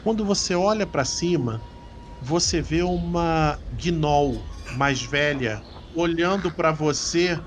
Quando 0.03 0.23
você 0.23 0.55
olha 0.55 0.85
pra 0.85 1.03
cima, 1.03 1.61
você 2.21 2.61
vê 2.61 2.83
uma 2.83 3.59
gnoll 3.71 4.43
mais 4.77 5.01
velha 5.01 5.61
olhando 5.95 6.51
pra 6.51 6.71
você 6.71 7.39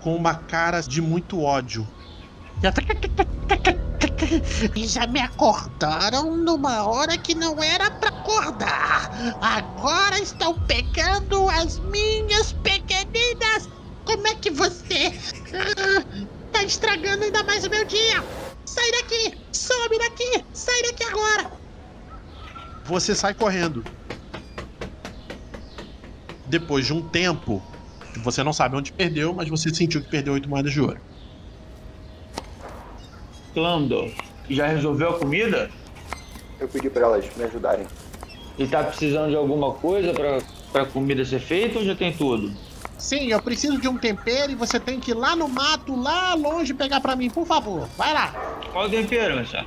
com 0.00 0.16
uma 0.16 0.34
cara 0.34 0.80
de 0.80 1.00
muito 1.00 1.40
ódio. 1.40 1.86
E 4.76 4.86
já 4.86 5.06
me 5.06 5.20
acordaram 5.20 6.36
numa 6.36 6.84
hora 6.86 7.16
que 7.16 7.34
não 7.34 7.62
era 7.62 7.90
pra 7.90 8.08
acordar. 8.08 9.10
Agora 9.40 10.18
estão 10.18 10.54
pegando 10.66 11.48
as 11.48 11.78
minhas 11.78 12.52
pequeninas. 12.52 13.68
Como 14.04 14.26
é 14.26 14.34
que 14.34 14.50
você 14.50 15.12
ah, 15.54 16.26
tá 16.52 16.62
estragando 16.64 17.24
ainda 17.24 17.42
mais 17.44 17.64
o 17.64 17.70
meu 17.70 17.84
dia? 17.86 18.24
Sai 18.66 18.90
daqui! 18.92 19.38
Some 19.54 19.98
daqui! 19.98 20.44
Sai 20.52 20.82
daqui 20.82 21.04
agora! 21.04 21.50
Você 22.86 23.14
sai 23.14 23.34
correndo. 23.34 23.84
Depois 26.46 26.86
de 26.86 26.92
um 26.94 27.08
tempo, 27.10 27.62
você 28.22 28.42
não 28.42 28.52
sabe 28.52 28.76
onde 28.76 28.92
perdeu, 28.92 29.34
mas 29.34 29.48
você 29.48 29.74
sentiu 29.74 30.02
que 30.02 30.08
perdeu 30.08 30.32
oito 30.32 30.48
moedas 30.48 30.72
de 30.72 30.80
ouro. 30.80 31.07
Clando, 33.58 34.08
já 34.48 34.68
resolveu 34.68 35.08
a 35.10 35.18
comida? 35.18 35.68
Eu 36.60 36.68
pedi 36.68 36.88
pra 36.88 37.06
elas 37.06 37.24
me 37.36 37.42
ajudarem. 37.42 37.88
E 38.56 38.68
tá 38.68 38.84
precisando 38.84 39.30
de 39.30 39.34
alguma 39.34 39.72
coisa 39.72 40.14
pra, 40.14 40.38
pra 40.70 40.86
comida 40.86 41.24
ser 41.24 41.40
feita 41.40 41.80
ou 41.80 41.84
já 41.84 41.96
tem 41.96 42.12
tudo? 42.12 42.52
Sim, 42.96 43.32
eu 43.32 43.42
preciso 43.42 43.80
de 43.80 43.88
um 43.88 43.98
tempero 43.98 44.52
e 44.52 44.54
você 44.54 44.78
tem 44.78 45.00
que 45.00 45.10
ir 45.10 45.14
lá 45.14 45.34
no 45.34 45.48
mato, 45.48 46.00
lá 46.00 46.34
longe, 46.34 46.72
pegar 46.72 47.00
pra 47.00 47.16
mim, 47.16 47.28
por 47.28 47.44
favor. 47.44 47.88
Vai 47.98 48.14
lá. 48.14 48.28
Qual 48.70 48.86
o 48.86 48.88
tempero, 48.88 49.34
meu 49.34 49.44
senhor? 49.44 49.66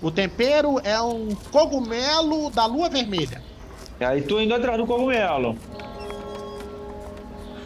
O 0.00 0.12
tempero 0.12 0.78
é 0.84 1.00
um 1.00 1.34
cogumelo 1.50 2.50
da 2.50 2.66
lua 2.66 2.88
vermelha. 2.88 3.42
Aí 3.98 4.22
tô 4.22 4.40
indo 4.40 4.54
atrás 4.54 4.78
do 4.78 4.86
cogumelo. 4.86 5.58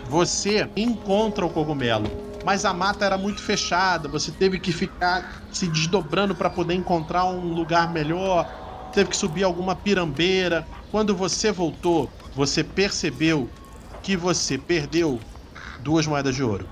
Você 0.09 0.67
encontra 0.75 1.45
o 1.45 1.51
cogumelo, 1.51 2.07
mas 2.45 2.65
a 2.65 2.73
mata 2.73 3.05
era 3.05 3.17
muito 3.17 3.41
fechada, 3.41 4.09
você 4.09 4.31
teve 4.31 4.59
que 4.59 4.73
ficar 4.73 5.43
se 5.53 5.67
desdobrando 5.69 6.35
para 6.35 6.51
poder 6.51 6.75
encontrar 6.75 7.25
um 7.25 7.53
lugar 7.53 7.93
melhor, 7.93 8.47
teve 8.93 9.11
que 9.11 9.17
subir 9.17 9.45
alguma 9.45 9.75
pirambeira. 9.75 10.67
Quando 10.91 11.15
você 11.17 11.51
voltou, 11.51 12.11
você 12.35 12.63
percebeu 12.63 13.49
que 14.03 14.17
você 14.17 14.59
perdeu 14.59 15.21
duas 15.81 16.07
moedas 16.07 16.35
de 16.35 16.43
ouro. 16.43 16.69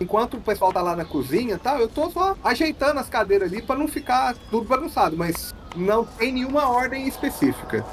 Enquanto 0.00 0.38
o 0.38 0.40
pessoal 0.40 0.72
tá 0.72 0.80
lá 0.80 0.96
na 0.96 1.04
cozinha 1.04 1.58
tal, 1.58 1.78
eu 1.78 1.88
tô 1.88 2.10
só 2.10 2.34
ajeitando 2.42 2.98
as 2.98 3.08
cadeiras 3.08 3.52
ali 3.52 3.60
pra 3.60 3.76
não 3.76 3.86
ficar 3.86 4.34
tudo 4.50 4.66
bagunçado, 4.66 5.14
mas 5.16 5.54
não 5.76 6.04
tem 6.04 6.32
nenhuma 6.32 6.68
ordem 6.68 7.06
específica. 7.06 7.84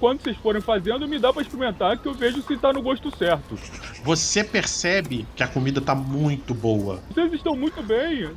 Quando 0.00 0.22
vocês 0.22 0.36
forem 0.38 0.62
fazendo, 0.62 1.06
me 1.06 1.18
dá 1.18 1.30
pra 1.30 1.42
experimentar 1.42 1.98
que 1.98 2.08
eu 2.08 2.14
vejo 2.14 2.40
se 2.42 2.56
tá 2.56 2.72
no 2.72 2.80
gosto 2.80 3.14
certo. 3.14 3.54
Você 4.02 4.42
percebe 4.42 5.28
que 5.36 5.42
a 5.42 5.46
comida 5.46 5.78
tá 5.78 5.94
muito 5.94 6.54
boa. 6.54 7.00
Vocês 7.12 7.34
estão 7.34 7.54
muito 7.54 7.82
bem. 7.82 8.34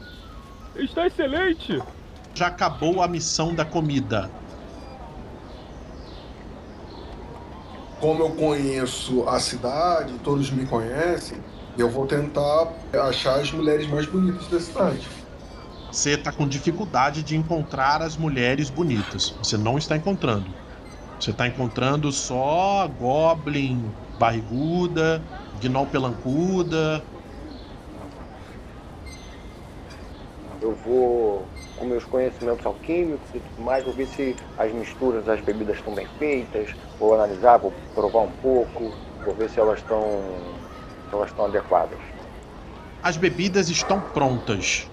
Está 0.76 1.08
excelente. 1.08 1.82
Já 2.36 2.48
acabou 2.48 3.02
a 3.02 3.08
missão 3.08 3.56
da 3.56 3.64
comida. 3.64 4.30
Como 8.02 8.22
eu 8.22 8.32
conheço 8.32 9.26
a 9.30 9.40
cidade, 9.40 10.20
todos 10.22 10.52
me 10.52 10.66
conhecem, 10.66 11.38
eu 11.78 11.90
vou 11.90 12.06
tentar 12.06 12.74
achar 13.08 13.40
as 13.40 13.50
mulheres 13.54 13.88
mais 13.88 14.06
bonitas 14.06 14.46
da 14.48 14.60
cidade. 14.60 15.08
Você 15.90 16.18
tá 16.18 16.30
com 16.30 16.46
dificuldade 16.46 17.24
de 17.24 17.38
encontrar 17.38 18.02
as 18.02 18.18
mulheres 18.18 18.70
bonitas. 18.70 19.34
Você 19.42 19.56
não 19.56 19.78
está 19.78 19.96
encontrando. 19.96 20.63
Você 21.24 21.32
tá 21.34 21.48
encontrando 21.48 22.12
só 22.12 22.86
Goblin 22.86 23.94
barriguda, 24.20 25.24
Gnoll 25.58 25.88
pelancuda. 25.88 27.02
Eu 30.60 30.76
vou, 30.76 31.48
com 31.78 31.86
meus 31.86 32.04
conhecimentos 32.04 32.66
alquímicos 32.66 33.34
e 33.34 33.40
tudo 33.40 33.64
mais, 33.64 33.86
vou 33.86 33.94
ver 33.94 34.08
se 34.08 34.36
as 34.58 34.74
misturas 34.74 35.24
das 35.24 35.40
bebidas 35.40 35.78
estão 35.78 35.96
bem 35.96 36.08
feitas, 36.20 36.76
vou 37.00 37.14
analisar, 37.14 37.58
vou 37.58 37.72
provar 37.96 38.24
um 38.24 38.32
pouco, 38.42 38.94
vou 39.24 39.34
ver 39.34 39.50
se 39.50 39.62
elas 39.62 39.80
estão, 39.80 40.02
se 41.08 41.16
elas 41.16 41.30
estão 41.30 41.46
adequadas. 41.46 42.02
As 43.02 43.16
bebidas 43.16 43.70
estão 43.70 44.02
prontas. 44.02 44.92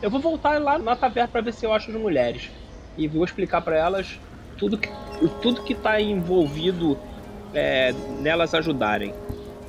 Eu 0.00 0.08
vou 0.08 0.20
voltar 0.20 0.60
lá 0.60 0.78
na 0.78 0.94
taverna 0.94 1.28
pra 1.32 1.40
ver 1.40 1.52
se 1.52 1.66
eu 1.66 1.72
acho 1.72 1.90
as 1.90 1.96
mulheres. 1.96 2.59
E 2.96 3.08
vou 3.08 3.24
explicar 3.24 3.60
pra 3.60 3.76
elas 3.76 4.18
tudo 4.56 4.76
que, 4.76 4.88
tudo 5.40 5.62
que 5.62 5.74
tá 5.74 6.00
envolvido 6.00 6.98
é, 7.54 7.92
nelas 8.20 8.54
ajudarem. 8.54 9.14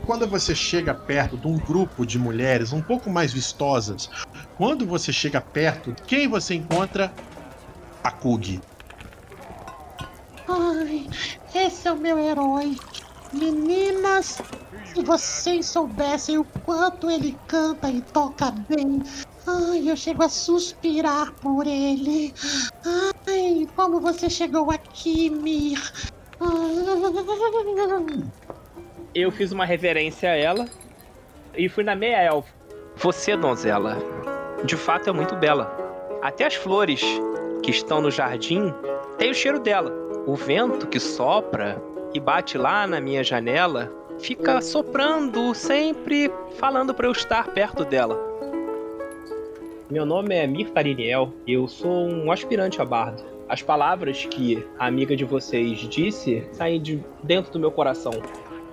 Quando 0.06 0.28
você 0.28 0.56
chega 0.56 0.94
perto 0.94 1.38
de 1.38 1.48
um 1.48 1.58
grupo 1.58 2.06
de 2.06 2.18
mulheres 2.18 2.74
um 2.74 2.82
pouco 2.82 3.10
mais 3.10 3.32
vistosas, 3.32 4.10
quando 4.58 4.86
você 4.86 5.14
chega 5.14 5.40
perto, 5.40 5.96
quem 6.08 6.28
você 6.28 6.56
encontra? 6.56 7.14
A 8.04 8.12
Kug. 8.12 8.60
Ai, 10.48 11.08
esse 11.54 11.88
é 11.88 11.92
o 11.92 11.98
meu 11.98 12.18
herói. 12.18 12.76
Meninas, 13.32 14.42
se 14.94 15.04
vocês 15.04 15.68
soubessem 15.68 16.38
o 16.38 16.44
quanto 16.44 17.10
ele 17.10 17.38
canta 17.48 17.90
e 17.90 18.02
toca 18.02 18.52
bem. 18.52 19.02
Ai, 19.48 19.90
eu 19.90 19.96
chego 19.96 20.24
a 20.24 20.30
suspirar 20.30 21.32
por 21.34 21.66
ele. 21.66 22.34
Ai, 22.86 23.11
como 23.82 24.00
você 24.00 24.30
chegou 24.30 24.70
aqui, 24.70 25.28
Mir? 25.28 25.82
Eu 29.15 29.32
fiz 29.32 29.52
uma 29.52 29.65
reverência 29.65 30.30
a 30.30 30.36
ela 30.36 30.65
e 31.58 31.67
fui 31.67 31.84
na 31.84 31.96
meia 31.96 32.22
elfa. 32.22 32.54
Você, 32.98 33.36
donzela, 33.36 33.98
de 34.63 34.78
fato 34.78 35.10
é 35.10 35.12
muito 35.12 35.36
bela. 35.36 35.76
Até 36.22 36.46
as 36.46 36.54
flores 36.54 37.02
que 37.63 37.72
estão 37.72 38.02
no 38.02 38.12
jardim 38.12 38.72
têm 39.17 39.32
o 39.32 39.34
cheiro 39.34 39.60
dela. 39.60 39.91
O 40.28 40.36
vento 40.36 40.86
que 40.86 41.00
sopra 41.00 41.82
e 42.13 42.20
bate 42.20 42.60
lá 42.60 42.86
na 42.86 43.02
minha 43.02 43.24
janela 43.24 43.91
fica 44.20 44.62
soprando, 44.62 45.56
sempre 45.56 46.32
falando 46.60 46.94
para 46.94 47.08
eu 47.08 47.12
estar 47.13 47.48
perto 47.48 47.84
dela. 47.84 48.15
Meu 49.89 50.06
nome 50.06 50.36
é 50.36 50.46
Mir 50.46 50.67
Fariniel, 50.72 51.34
eu 51.48 51.67
sou 51.67 52.08
um 52.08 52.32
aspirante 52.32 52.80
a 52.80 52.86
bardo. 52.86 53.41
As 53.52 53.62
palavras 53.62 54.24
que 54.24 54.66
a 54.80 54.88
amiga 54.88 55.14
de 55.14 55.26
vocês 55.26 55.80
disse 55.80 56.48
saem 56.54 56.82
de 56.82 57.04
dentro 57.22 57.52
do 57.52 57.60
meu 57.60 57.70
coração. 57.70 58.14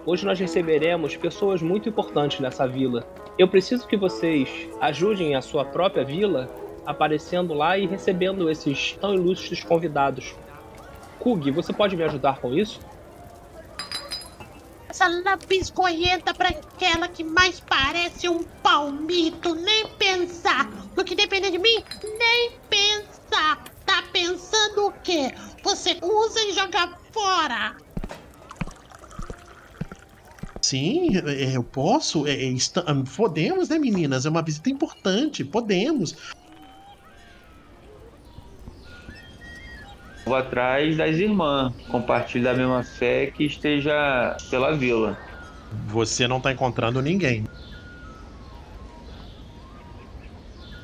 Hoje 0.06 0.24
nós 0.24 0.38
receberemos 0.38 1.16
pessoas 1.16 1.60
muito 1.60 1.88
importantes 1.88 2.38
nessa 2.38 2.64
vila. 2.64 3.04
Eu 3.36 3.48
preciso 3.48 3.88
que 3.88 3.96
vocês 3.96 4.48
ajudem 4.80 5.34
a 5.34 5.42
sua 5.42 5.64
própria 5.64 6.04
vila 6.04 6.48
aparecendo 6.86 7.54
lá 7.54 7.76
e 7.76 7.88
recebendo 7.88 8.48
esses 8.48 8.92
tão 8.92 9.16
ilustres 9.16 9.64
convidados. 9.64 10.36
Kug, 11.18 11.50
você 11.50 11.72
pode 11.72 11.96
me 11.96 12.04
ajudar 12.04 12.38
com 12.38 12.54
isso? 12.54 12.78
Essa 14.88 15.08
lambisgoenta 15.08 16.32
branquela 16.32 17.08
que 17.08 17.24
mais 17.24 17.58
parece 17.58 18.28
um 18.28 18.44
palmito. 18.62 19.56
Nem 19.56 19.88
pensar. 19.98 20.70
No 20.96 21.02
que 21.02 21.16
depender 21.16 21.50
de 21.50 21.58
mim, 21.58 21.82
nem 22.16 22.52
pensar. 22.70 23.76
Tá 23.98 24.04
pensando 24.12 24.86
o 24.86 24.92
quê? 25.00 25.32
Você 25.64 25.98
usa 26.00 26.40
e 26.42 26.52
joga 26.54 26.88
fora. 27.12 27.74
Sim, 30.64 31.16
é, 31.16 31.56
eu 31.56 31.64
posso. 31.64 32.24
É, 32.24 32.30
é, 32.32 32.44
está- 32.52 32.84
podemos, 33.16 33.68
né, 33.68 33.76
meninas? 33.76 34.24
É 34.24 34.30
uma 34.30 34.44
visita 34.44 34.70
importante. 34.70 35.44
Podemos. 35.44 36.14
Vou 40.24 40.36
atrás 40.36 40.96
das 40.96 41.16
irmãs, 41.16 41.72
compartilhe 41.88 42.44
da 42.44 42.54
mesma 42.54 42.84
fé 42.84 43.32
que 43.32 43.46
esteja 43.46 44.36
pela 44.48 44.76
vila. 44.76 45.16
Você 45.88 46.28
não 46.28 46.40
tá 46.40 46.52
encontrando 46.52 47.02
ninguém. 47.02 47.42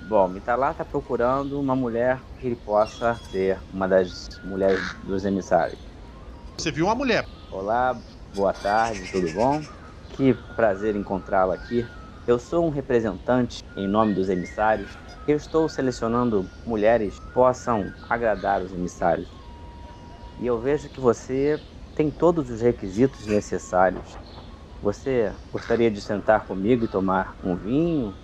Bom, 0.07 0.29
Mitalá 0.29 0.75
tá 0.75 0.85
procurando 0.85 1.59
uma 1.59 1.75
mulher 1.75 2.23
que 2.39 2.47
ele 2.47 2.57
possa 2.57 3.15
ser 3.15 3.59
uma 3.73 3.89
das 3.89 4.27
mulheres 4.43 4.95
dos 5.03 5.25
emissários. 5.25 5.81
Você 6.61 6.71
viu 6.71 6.85
uma 6.85 6.95
mulher. 6.95 7.25
Olá, 7.51 7.99
boa 8.35 8.53
tarde, 8.53 9.01
tudo 9.11 9.33
bom? 9.33 9.63
Que 10.11 10.35
prazer 10.55 10.95
encontrá-la 10.95 11.55
aqui. 11.55 11.89
Eu 12.27 12.39
sou 12.39 12.67
um 12.67 12.69
representante 12.69 13.61
em 13.75 13.89
nome 13.89 14.15
dos 14.15 14.29
emissários. 14.29 14.95
Eu 15.27 15.39
estou 15.39 15.71
selecionando 15.71 16.47
mulheres 16.67 17.19
que 17.19 17.33
possam 17.33 17.91
agradar 18.07 18.61
os 18.61 18.75
emissários. 18.75 19.27
E 20.39 20.45
eu 20.45 20.61
vejo 20.61 20.91
que 20.91 21.01
você 21.01 21.59
tem 21.95 22.11
todos 22.11 22.51
os 22.51 22.61
requisitos 22.61 23.27
necessários. 23.27 24.19
Você 24.83 25.33
gostaria 25.51 25.91
de 25.91 26.03
sentar 26.03 26.47
comigo 26.47 26.85
e 26.85 26.89
tomar 26.89 27.39
um 27.43 27.57
vinho? 27.57 28.15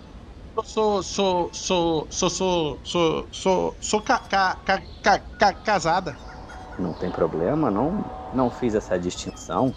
Eu 0.56 0.64
sou, 0.64 1.02
sou, 1.02 1.50
sou, 1.52 2.06
sou, 2.10 2.30
sou, 2.30 2.80
sou, 2.84 3.28
sou, 3.32 3.76
sou 3.80 4.02
ca, 4.02 4.18
ca, 4.18 4.56
ca, 4.64 4.82
ca, 5.02 5.18
ca- 5.38 5.54
casada. 5.54 6.16
Não 6.76 6.92
tem 6.94 7.10
problema, 7.10 7.70
não, 7.70 8.02
não 8.32 8.50
fiz 8.50 8.74
essa 8.74 8.98
distinção. 8.98 9.74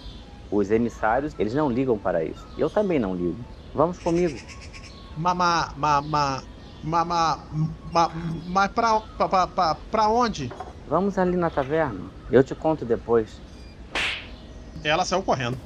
Os 0.49 0.69
emissários, 0.71 1.33
eles 1.37 1.53
não 1.53 1.69
ligam 1.69 1.97
para 1.99 2.23
isso. 2.23 2.47
Eu 2.55 2.69
também 2.69 2.99
não 2.99 3.15
ligo. 3.15 3.45
Vamos 3.73 3.99
comigo. 3.99 4.39
Mama, 5.15 5.71
mama, 5.75 6.43
mama, 6.81 7.37
ma, 7.93 8.09
mas 8.45 8.69
pra, 8.73 9.01
pra, 9.17 9.47
pra, 9.47 9.75
pra 9.75 10.09
onde? 10.09 10.49
Vamos 10.85 11.17
ali 11.17 11.35
na 11.37 11.49
taverna. 11.49 12.11
Eu 12.29 12.43
te 12.43 12.55
conto 12.55 12.85
depois. 12.85 13.41
Ela 14.83 15.05
saiu 15.05 15.23
correndo. 15.23 15.57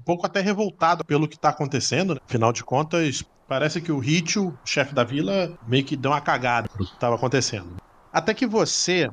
Um 0.00 0.02
pouco 0.02 0.26
até 0.26 0.40
revoltada 0.40 1.04
pelo 1.04 1.28
que 1.28 1.38
tá 1.38 1.50
acontecendo. 1.50 2.14
né? 2.14 2.20
Afinal 2.26 2.54
de 2.54 2.64
contas, 2.64 3.22
parece 3.46 3.82
que 3.82 3.92
o 3.92 3.98
Ritio, 3.98 4.58
chefe 4.64 4.94
da 4.94 5.04
vila, 5.04 5.52
meio 5.68 5.84
que 5.84 5.94
deu 5.94 6.10
uma 6.10 6.22
cagada 6.22 6.68
pro 6.70 6.86
que 6.86 6.98
tava 6.98 7.16
acontecendo. 7.16 7.76
Até 8.10 8.32
que 8.32 8.46
você 8.46 9.10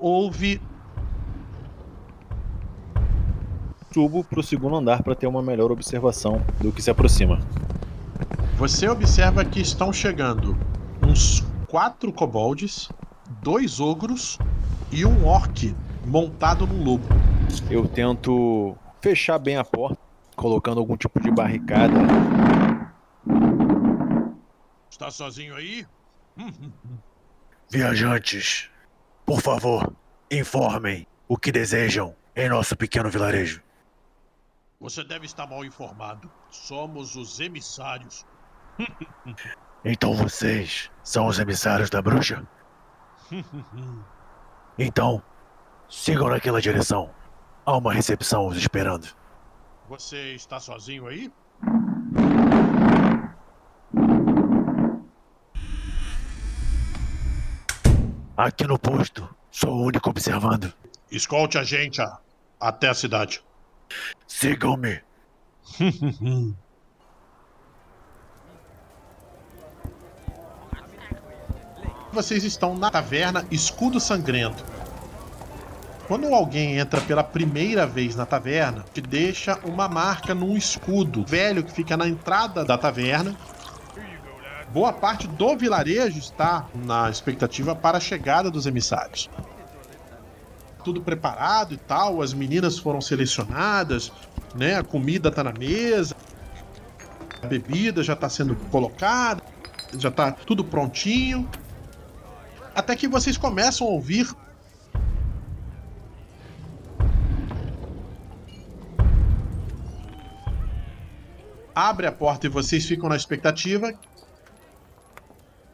ouve 0.00 0.60
Subo 3.92 4.24
pro 4.24 4.42
segundo 4.42 4.74
andar 4.74 5.04
para 5.04 5.14
ter 5.14 5.28
uma 5.28 5.40
melhor 5.40 5.70
observação 5.70 6.42
do 6.58 6.72
que 6.72 6.82
se 6.82 6.90
aproxima. 6.90 7.38
Você 8.56 8.88
observa 8.88 9.44
que 9.44 9.60
estão 9.60 9.92
chegando 9.92 10.56
uns 11.06 11.44
quatro 11.68 12.12
kobolds, 12.12 12.88
dois 13.40 13.78
ogros 13.78 14.36
e 14.90 15.06
um 15.06 15.26
orc 15.26 15.72
montado 16.04 16.66
num 16.66 16.82
lobo. 16.82 17.06
Eu 17.70 17.86
tento 17.86 18.74
fechar 19.00 19.38
bem 19.38 19.58
a 19.58 19.64
porta, 19.64 19.96
colocando 20.34 20.80
algum 20.80 20.96
tipo 20.96 21.20
de 21.20 21.30
barricada. 21.30 21.94
Está 24.90 25.10
sozinho 25.10 25.54
aí? 25.56 25.86
Viajantes, 27.70 28.70
por 29.24 29.40
favor, 29.40 29.92
informem 30.30 31.06
o 31.26 31.36
que 31.36 31.50
desejam 31.50 32.14
em 32.36 32.48
nosso 32.48 32.76
pequeno 32.76 33.10
vilarejo. 33.10 33.62
Você 34.80 35.02
deve 35.02 35.26
estar 35.26 35.46
mal 35.46 35.64
informado. 35.64 36.30
Somos 36.50 37.16
os 37.16 37.40
emissários. 37.40 38.24
Então 39.86 40.14
vocês 40.14 40.90
são 41.02 41.26
os 41.26 41.38
emissários 41.38 41.90
da 41.90 42.00
bruxa? 42.00 42.46
Então, 44.76 45.22
sigam 45.88 46.28
naquela 46.28 46.60
direção. 46.60 47.10
Há 47.64 47.76
uma 47.76 47.92
recepção 47.92 48.48
os 48.48 48.56
esperando. 48.56 49.06
Você 49.88 50.34
está 50.34 50.58
sozinho 50.60 51.06
aí? 51.06 51.30
Aqui 58.36 58.66
no 58.66 58.78
posto, 58.78 59.28
sou 59.50 59.70
o 59.70 59.82
único 59.86 60.10
observando. 60.10 60.72
Escolte 61.10 61.56
a 61.58 61.62
gente 61.62 62.00
a- 62.02 62.18
até 62.60 62.88
a 62.88 62.94
cidade. 62.94 63.42
Sigam-me. 64.26 65.00
Vocês 72.12 72.44
estão 72.44 72.74
na 72.76 72.90
taverna 72.90 73.44
Escudo 73.50 73.98
Sangrento. 73.98 74.64
Quando 76.06 76.26
alguém 76.34 76.78
entra 76.78 77.00
pela 77.00 77.24
primeira 77.24 77.86
vez 77.86 78.14
na 78.14 78.26
taverna, 78.26 78.84
te 78.92 79.00
deixa 79.00 79.58
uma 79.64 79.88
marca 79.88 80.34
num 80.34 80.54
escudo 80.54 81.24
velho 81.24 81.64
que 81.64 81.72
fica 81.72 81.96
na 81.96 82.06
entrada 82.06 82.62
da 82.62 82.76
taverna. 82.76 83.34
Boa 84.70 84.92
parte 84.92 85.26
do 85.26 85.56
vilarejo 85.56 86.18
está 86.18 86.66
na 86.74 87.08
expectativa 87.08 87.74
para 87.74 87.96
a 87.96 88.00
chegada 88.00 88.50
dos 88.50 88.66
emissários. 88.66 89.30
Tudo 90.84 91.00
preparado 91.00 91.72
e 91.72 91.78
tal, 91.78 92.20
as 92.20 92.34
meninas 92.34 92.78
foram 92.78 93.00
selecionadas, 93.00 94.12
né? 94.54 94.76
A 94.76 94.84
comida 94.84 95.30
tá 95.30 95.42
na 95.42 95.52
mesa, 95.52 96.14
a 97.42 97.46
bebida 97.46 98.02
já 98.02 98.12
está 98.12 98.28
sendo 98.28 98.54
colocada, 98.70 99.42
já 99.96 100.10
está 100.10 100.32
tudo 100.32 100.62
prontinho. 100.62 101.48
Até 102.74 102.94
que 102.94 103.08
vocês 103.08 103.38
começam 103.38 103.86
a 103.86 103.90
ouvir 103.90 104.28
abre 111.74 112.06
a 112.06 112.12
porta 112.12 112.46
e 112.46 112.50
vocês 112.50 112.84
ficam 112.86 113.08
na 113.08 113.16
expectativa. 113.16 113.92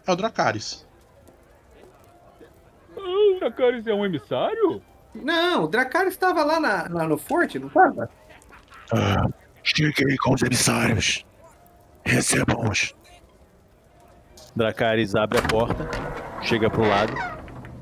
É 0.07 0.13
o 0.13 0.17
Dracarys. 0.17 0.87
Ah, 2.97 3.01
o 3.37 3.39
Dracarys 3.39 3.87
é 3.87 3.95
um 3.95 4.05
emissário? 4.05 4.83
Não, 5.15 5.65
o 5.65 5.69
Dracarys 5.69 6.13
estava 6.15 6.45
lá 6.45 6.59
na, 6.61 6.89
na- 6.89 7.07
no 7.09 7.19
forte, 7.19 7.59
não 7.59 7.69
estava? 7.69 8.09
Ah, 8.93 9.27
cheguei 9.63 10.17
com 10.19 10.35
os 10.35 10.43
emissários. 10.43 11.25
Recebam-os. 12.05 12.95
Dracarys 14.57 15.15
abre 15.15 15.39
a 15.39 15.43
porta, 15.43 15.89
chega 16.43 16.69
pro 16.71 16.87
lado 16.89 17.13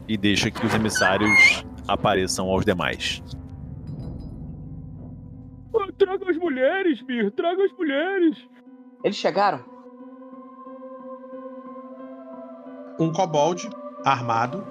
e 0.06 0.16
deixa 0.18 0.50
que 0.50 0.64
os 0.66 0.74
emissários 0.74 1.64
apareçam 1.86 2.46
aos 2.50 2.64
demais. 2.64 3.22
Traga 5.98 6.30
as 6.30 6.36
mulheres, 6.36 7.02
Mir, 7.08 7.32
traga 7.32 7.64
as 7.64 7.72
mulheres. 7.76 8.38
Eles 9.02 9.16
chegaram? 9.16 9.64
Um 13.00 13.12
kobold 13.12 13.68
armado, 14.04 14.64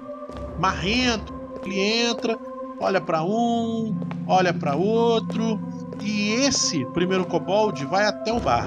marrento. 0.58 1.34
Ele 1.64 1.78
entra, 1.78 2.38
olha 2.80 3.00
pra 3.00 3.22
um, 3.22 3.94
olha 4.26 4.54
pra 4.54 4.74
outro. 4.74 5.60
E 6.00 6.32
esse 6.46 6.84
primeiro 6.92 7.26
kobold 7.26 7.84
vai 7.84 8.06
até 8.06 8.32
o 8.32 8.40
bar. 8.40 8.66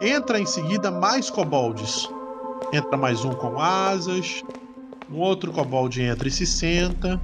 Entra 0.00 0.38
em 0.38 0.46
seguida 0.46 0.90
mais 0.90 1.28
kobolds. 1.28 2.08
Entra 2.72 2.96
mais 2.96 3.24
um 3.24 3.30
com 3.30 3.58
asas. 3.60 4.42
Um 5.10 5.18
outro 5.18 5.52
kobold 5.52 6.00
entra 6.00 6.28
e 6.28 6.30
se 6.30 6.46
senta. 6.46 7.20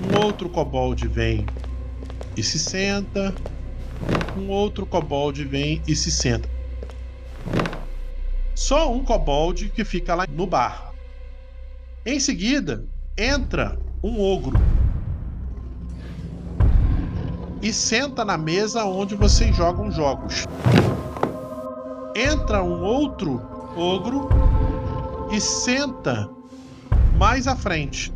Um 0.00 0.20
outro 0.22 0.48
kobold 0.50 1.06
vem 1.08 1.46
e 2.36 2.42
se 2.42 2.58
senta. 2.58 3.34
Um 4.36 4.48
outro 4.48 4.86
kobold 4.86 5.44
vem 5.44 5.82
e 5.86 5.94
se 5.94 6.10
senta. 6.10 6.48
Só 8.54 8.92
um 8.92 9.04
kobold 9.04 9.68
que 9.70 9.84
fica 9.84 10.14
lá 10.14 10.26
no 10.28 10.46
bar. 10.46 10.92
Em 12.04 12.18
seguida, 12.18 12.84
entra 13.16 13.78
um 14.02 14.20
ogro. 14.20 14.58
E 17.60 17.72
senta 17.72 18.24
na 18.24 18.36
mesa 18.36 18.84
onde 18.84 19.14
vocês 19.14 19.54
jogam 19.56 19.90
jogos. 19.90 20.44
Entra 22.14 22.62
um 22.62 22.82
outro 22.82 23.40
ogro 23.76 24.28
e 25.30 25.40
senta 25.40 26.28
mais 27.16 27.46
à 27.46 27.54
frente. 27.54 28.12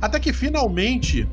Até 0.00 0.18
que 0.18 0.32
finalmente 0.32 1.28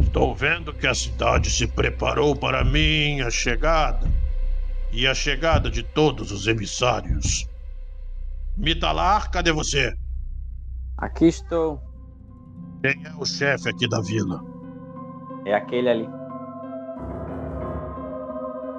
Estou 0.00 0.34
vendo 0.34 0.72
que 0.72 0.86
a 0.86 0.94
cidade 0.94 1.50
se 1.50 1.66
preparou 1.66 2.34
para 2.34 2.64
minha 2.64 3.30
chegada 3.30 4.10
e 4.92 5.06
a 5.06 5.14
chegada 5.14 5.70
de 5.70 5.82
todos 5.82 6.32
os 6.32 6.46
emissários. 6.46 7.48
Mitalar, 8.56 9.30
cadê 9.30 9.52
você? 9.52 9.94
Aqui 10.96 11.26
estou. 11.26 11.80
Quem 12.82 13.04
é 13.04 13.14
o 13.18 13.24
chefe 13.24 13.68
aqui 13.68 13.88
da 13.88 14.00
vila? 14.00 14.42
É 15.44 15.54
aquele 15.54 15.88
ali. 15.88 16.08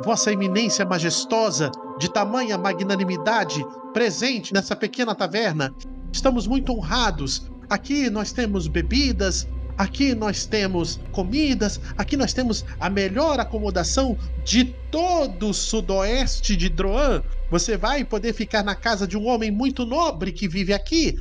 Vossa 0.03 0.31
Eminência 0.31 0.85
Majestosa, 0.85 1.71
de 1.99 2.11
tamanha 2.11 2.57
magnanimidade, 2.57 3.65
presente 3.93 4.53
nessa 4.53 4.75
pequena 4.75 5.15
taverna. 5.15 5.73
Estamos 6.11 6.47
muito 6.47 6.71
honrados. 6.71 7.51
Aqui 7.69 8.09
nós 8.09 8.31
temos 8.31 8.67
bebidas, 8.67 9.47
aqui 9.77 10.15
nós 10.15 10.45
temos 10.45 10.99
comidas, 11.11 11.79
aqui 11.97 12.17
nós 12.17 12.33
temos 12.33 12.65
a 12.79 12.89
melhor 12.89 13.39
acomodação 13.39 14.17
de 14.43 14.65
todo 14.91 15.49
o 15.49 15.53
sudoeste 15.53 16.55
de 16.55 16.69
Droan. 16.69 17.21
Você 17.51 17.77
vai 17.77 18.03
poder 18.03 18.33
ficar 18.33 18.63
na 18.63 18.75
casa 18.75 19.07
de 19.07 19.17
um 19.17 19.27
homem 19.27 19.51
muito 19.51 19.85
nobre 19.85 20.31
que 20.31 20.47
vive 20.47 20.73
aqui. 20.73 21.15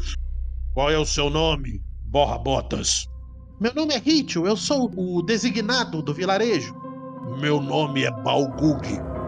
Qual 0.73 0.91
é 0.91 0.99
o 0.99 1.07
seu 1.07 1.31
nome, 1.31 1.83
Borra 2.05 2.39
Botas? 2.39 3.07
Meu 3.61 3.75
nome 3.75 3.95
é 3.95 3.99
Ritio, 3.99 4.47
eu 4.47 4.57
sou 4.57 4.93
o 4.97 5.23
designado 5.23 6.03
do 6.03 6.13
vilarejo. 6.13 6.75
Meu 7.41 7.61
nome 7.61 8.05
é 8.05 8.11
Balgug, 8.11 8.87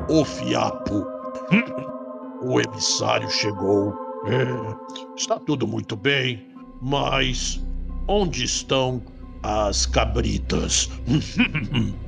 o 0.09 0.25
fiapo. 0.25 1.07
o 2.43 2.61
emissário 2.61 3.29
chegou. 3.31 3.95
É, 4.27 5.17
está 5.17 5.39
tudo 5.39 5.67
muito 5.67 5.97
bem, 5.97 6.47
mas 6.83 7.65
onde 8.07 8.45
estão 8.45 9.03
as 9.43 9.87
cabritas? 9.87 10.91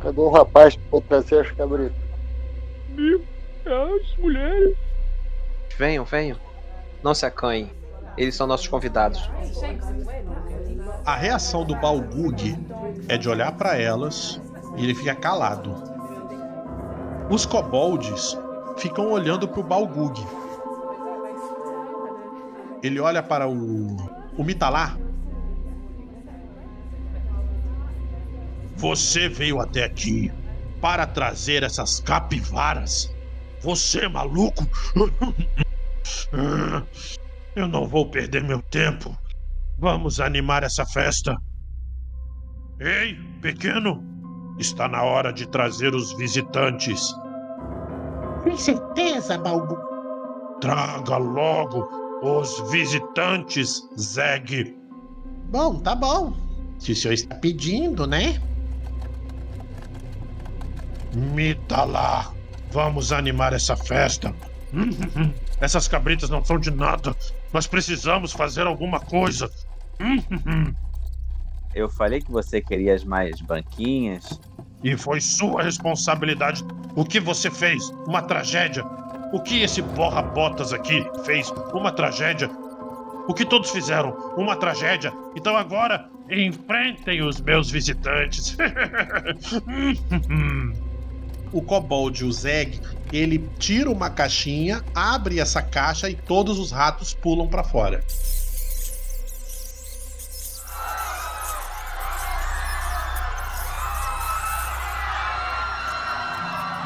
Cadê 0.00 0.20
o 0.20 0.30
rapaz 0.30 0.76
pra 0.90 1.00
trazer 1.02 1.40
as 1.40 1.50
cabritas? 1.52 1.96
As 3.66 4.18
mulheres. 4.18 4.76
Venham, 5.78 6.04
venham. 6.04 6.36
Não 7.02 7.14
se 7.14 7.24
acanhem. 7.26 7.70
Eles 8.16 8.34
são 8.34 8.46
nossos 8.46 8.68
convidados. 8.68 9.30
A 11.04 11.16
reação 11.16 11.64
do 11.64 11.74
Balgug 11.76 12.56
é 13.08 13.16
de 13.16 13.28
olhar 13.28 13.52
para 13.52 13.76
elas 13.78 14.40
e 14.76 14.84
ele 14.84 14.94
fica 14.94 15.14
calado. 15.14 15.74
Os 17.30 17.44
kobolds 17.44 18.38
ficam 18.76 19.10
olhando 19.10 19.48
para 19.48 19.60
o 19.60 19.62
Balgug. 19.62 20.24
Ele 22.82 23.00
olha 23.00 23.22
para 23.22 23.48
o, 23.48 23.96
o 24.36 24.44
Mitalar. 24.44 24.98
Você 28.76 29.28
veio 29.28 29.60
até 29.60 29.84
aqui 29.84 30.32
para 30.80 31.06
trazer 31.06 31.62
essas 31.62 32.00
capivaras? 32.00 33.14
Você 33.60 34.00
é 34.04 34.08
maluco? 34.08 34.66
Eu 37.56 37.68
não 37.68 37.86
vou 37.86 38.10
perder 38.10 38.42
meu 38.42 38.60
tempo. 38.60 39.16
Vamos 39.78 40.20
animar 40.20 40.62
essa 40.62 40.84
festa. 40.84 41.36
Ei, 42.80 43.14
pequeno! 43.40 44.04
Está 44.58 44.88
na 44.88 45.02
hora 45.02 45.32
de 45.32 45.48
trazer 45.48 45.94
os 45.94 46.12
visitantes. 46.16 47.14
Com 48.42 48.56
certeza, 48.56 49.38
Balbu. 49.38 49.76
Traga 50.60 51.16
logo 51.16 51.88
os 52.22 52.70
visitantes, 52.70 53.82
Zeg. 53.96 54.76
Bom, 55.50 55.78
tá 55.80 55.94
bom. 55.94 56.32
Se 56.78 56.92
o 56.92 56.96
senhor 56.96 57.14
está 57.14 57.34
pedindo, 57.36 58.06
né? 58.06 58.40
Mitalar, 61.14 62.32
vamos 62.70 63.12
animar 63.12 63.52
essa 63.52 63.76
festa. 63.76 64.34
Essas 65.60 65.86
cabritas 65.86 66.28
não 66.28 66.44
são 66.44 66.58
de 66.58 66.70
nada. 66.70 67.14
Nós 67.52 67.66
precisamos 67.66 68.32
fazer 68.32 68.66
alguma 68.66 69.00
coisa. 69.00 69.50
Eu 71.74 71.88
falei 71.88 72.20
que 72.20 72.30
você 72.30 72.60
queria 72.60 72.94
as 72.94 73.04
mais 73.04 73.40
banquinhas. 73.40 74.40
E 74.82 74.96
foi 74.96 75.20
sua 75.20 75.62
responsabilidade. 75.62 76.62
O 76.94 77.04
que 77.04 77.18
você 77.18 77.50
fez? 77.50 77.88
Uma 78.06 78.22
tragédia. 78.22 78.84
O 79.32 79.40
que 79.40 79.62
esse 79.62 79.82
borra-botas 79.82 80.72
aqui 80.72 81.04
fez? 81.24 81.50
Uma 81.72 81.90
tragédia. 81.90 82.50
O 83.26 83.32
que 83.32 83.44
todos 83.44 83.70
fizeram? 83.70 84.10
Uma 84.36 84.54
tragédia. 84.54 85.12
Então 85.34 85.56
agora, 85.56 86.08
enfrentem 86.30 87.22
os 87.22 87.40
meus 87.40 87.70
visitantes. 87.70 88.56
O 91.54 91.62
kobold, 91.62 92.24
o 92.24 92.32
Zeg, 92.32 92.80
ele 93.12 93.48
tira 93.60 93.88
uma 93.88 94.10
caixinha, 94.10 94.84
abre 94.92 95.38
essa 95.38 95.62
caixa 95.62 96.10
e 96.10 96.16
todos 96.16 96.58
os 96.58 96.72
ratos 96.72 97.14
pulam 97.14 97.46
para 97.46 97.62
fora. 97.62 98.02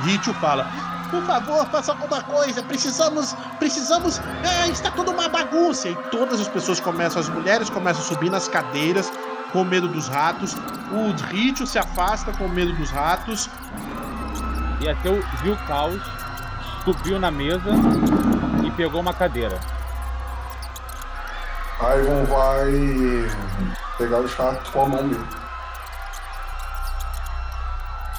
Ritio 0.02 0.34
fala: 0.34 0.70
Por 1.10 1.22
favor, 1.22 1.66
faça 1.70 1.92
alguma 1.92 2.22
coisa. 2.22 2.62
Precisamos, 2.62 3.34
precisamos. 3.58 4.20
É, 4.44 4.68
está 4.68 4.90
tudo 4.90 5.12
uma 5.12 5.30
bagunça. 5.30 5.88
E 5.88 5.94
todas 6.10 6.40
as 6.40 6.48
pessoas 6.48 6.78
começam, 6.78 7.22
as 7.22 7.28
mulheres 7.30 7.70
começam 7.70 8.02
a 8.02 8.06
subir 8.06 8.30
nas 8.30 8.48
cadeiras 8.48 9.10
com 9.50 9.64
medo 9.64 9.88
dos 9.88 10.08
ratos. 10.08 10.54
O 10.92 11.10
Ritio 11.32 11.66
se 11.66 11.78
afasta 11.78 12.32
com 12.32 12.48
medo 12.48 12.74
dos 12.74 12.90
ratos. 12.90 13.48
E 14.80 14.88
até 14.88 15.10
o 15.10 15.20
viu 15.42 15.54
o 15.54 15.66
caos, 15.66 16.00
subiu 16.84 17.18
na 17.18 17.30
mesa 17.30 17.70
e 18.64 18.70
pegou 18.72 19.00
uma 19.00 19.12
cadeira. 19.12 19.58
Ivan 21.80 22.24
vai 22.24 22.72
pegar 23.96 24.20
os 24.20 24.34
ratos 24.34 24.68
com 24.70 24.82
a 24.82 24.88
mão 24.88 25.08
dele. 25.08 25.26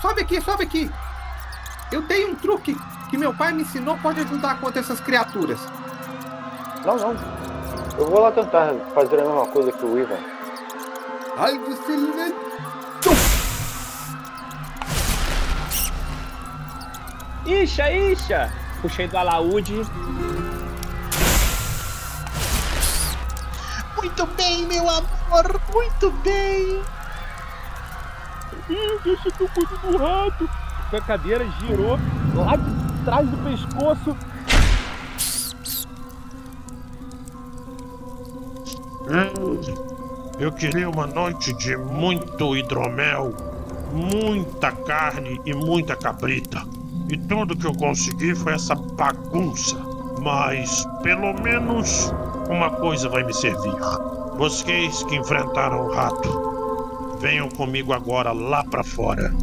Sobe 0.02 0.22
aqui, 0.22 0.42
sobe 0.42 0.64
aqui. 0.64 0.92
Eu 1.92 2.02
tenho 2.04 2.32
um 2.32 2.36
truque 2.36 2.78
que 3.10 3.18
meu 3.18 3.34
pai 3.34 3.52
me 3.52 3.64
ensinou 3.64 3.98
pode 3.98 4.22
ajudar 4.22 4.60
contra 4.60 4.80
essas 4.80 5.00
criaturas. 5.00 5.60
Não, 6.86 6.96
não. 6.96 7.16
Eu 7.98 8.10
vou 8.10 8.22
lá 8.22 8.32
tentar 8.32 8.74
fazer 8.94 9.20
a 9.20 9.26
mesma 9.26 9.48
coisa 9.48 9.72
que 9.72 9.86
o 9.86 10.00
Ivan. 10.00 10.20
Ai, 11.38 11.58
você 11.58 11.98
Ixa, 17.62 17.92
ixa! 17.92 18.50
Puxei 18.82 19.06
do 19.10 19.18
alaúde. 19.18 19.74
Muito 23.98 24.26
bem, 24.38 24.66
meu 24.66 24.90
amor. 24.90 25.62
Muito 25.74 26.10
bem. 26.24 26.82
Ih, 28.70 29.00
deixa 29.04 29.28
eu 29.28 29.50
cuido 29.50 29.78
do 29.80 29.98
rato. 29.98 30.50
A 30.94 31.02
cadeira 31.02 31.46
girou 31.60 32.00
lá 32.34 32.56
de 32.56 33.04
trás 33.04 33.28
do 33.30 33.38
pescoço. 33.38 34.18
Eu 40.40 40.52
queria 40.54 40.90
uma 40.90 41.08
noite 41.08 41.52
de 41.58 41.76
muito 41.76 42.56
hidromel, 42.56 43.36
muita 43.92 44.72
carne 44.72 45.42
e 45.46 45.54
muita 45.54 45.98
cabrita. 45.98 46.79
E 47.10 47.18
tudo 47.18 47.58
que 47.58 47.66
eu 47.66 47.74
consegui 47.74 48.36
foi 48.36 48.54
essa 48.54 48.76
bagunça. 48.76 49.78
Mas 50.22 50.86
pelo 51.02 51.34
menos 51.42 52.14
uma 52.50 52.70
coisa 52.70 53.10
vai 53.10 53.24
me 53.24 53.34
servir. 53.34 53.76
Vocês 54.38 55.04
que 55.04 55.16
enfrentaram 55.16 55.88
o 55.88 55.92
rato, 55.92 57.18
venham 57.20 57.50
comigo 57.50 57.94
agora 57.94 58.32
lá 58.32 58.64
para 58.64 58.84
fora. 58.84 59.34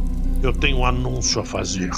Eu 0.41 0.53
tenho 0.53 0.77
um 0.77 0.85
anúncio 0.85 1.41
a 1.41 1.45
fazer. 1.45 1.91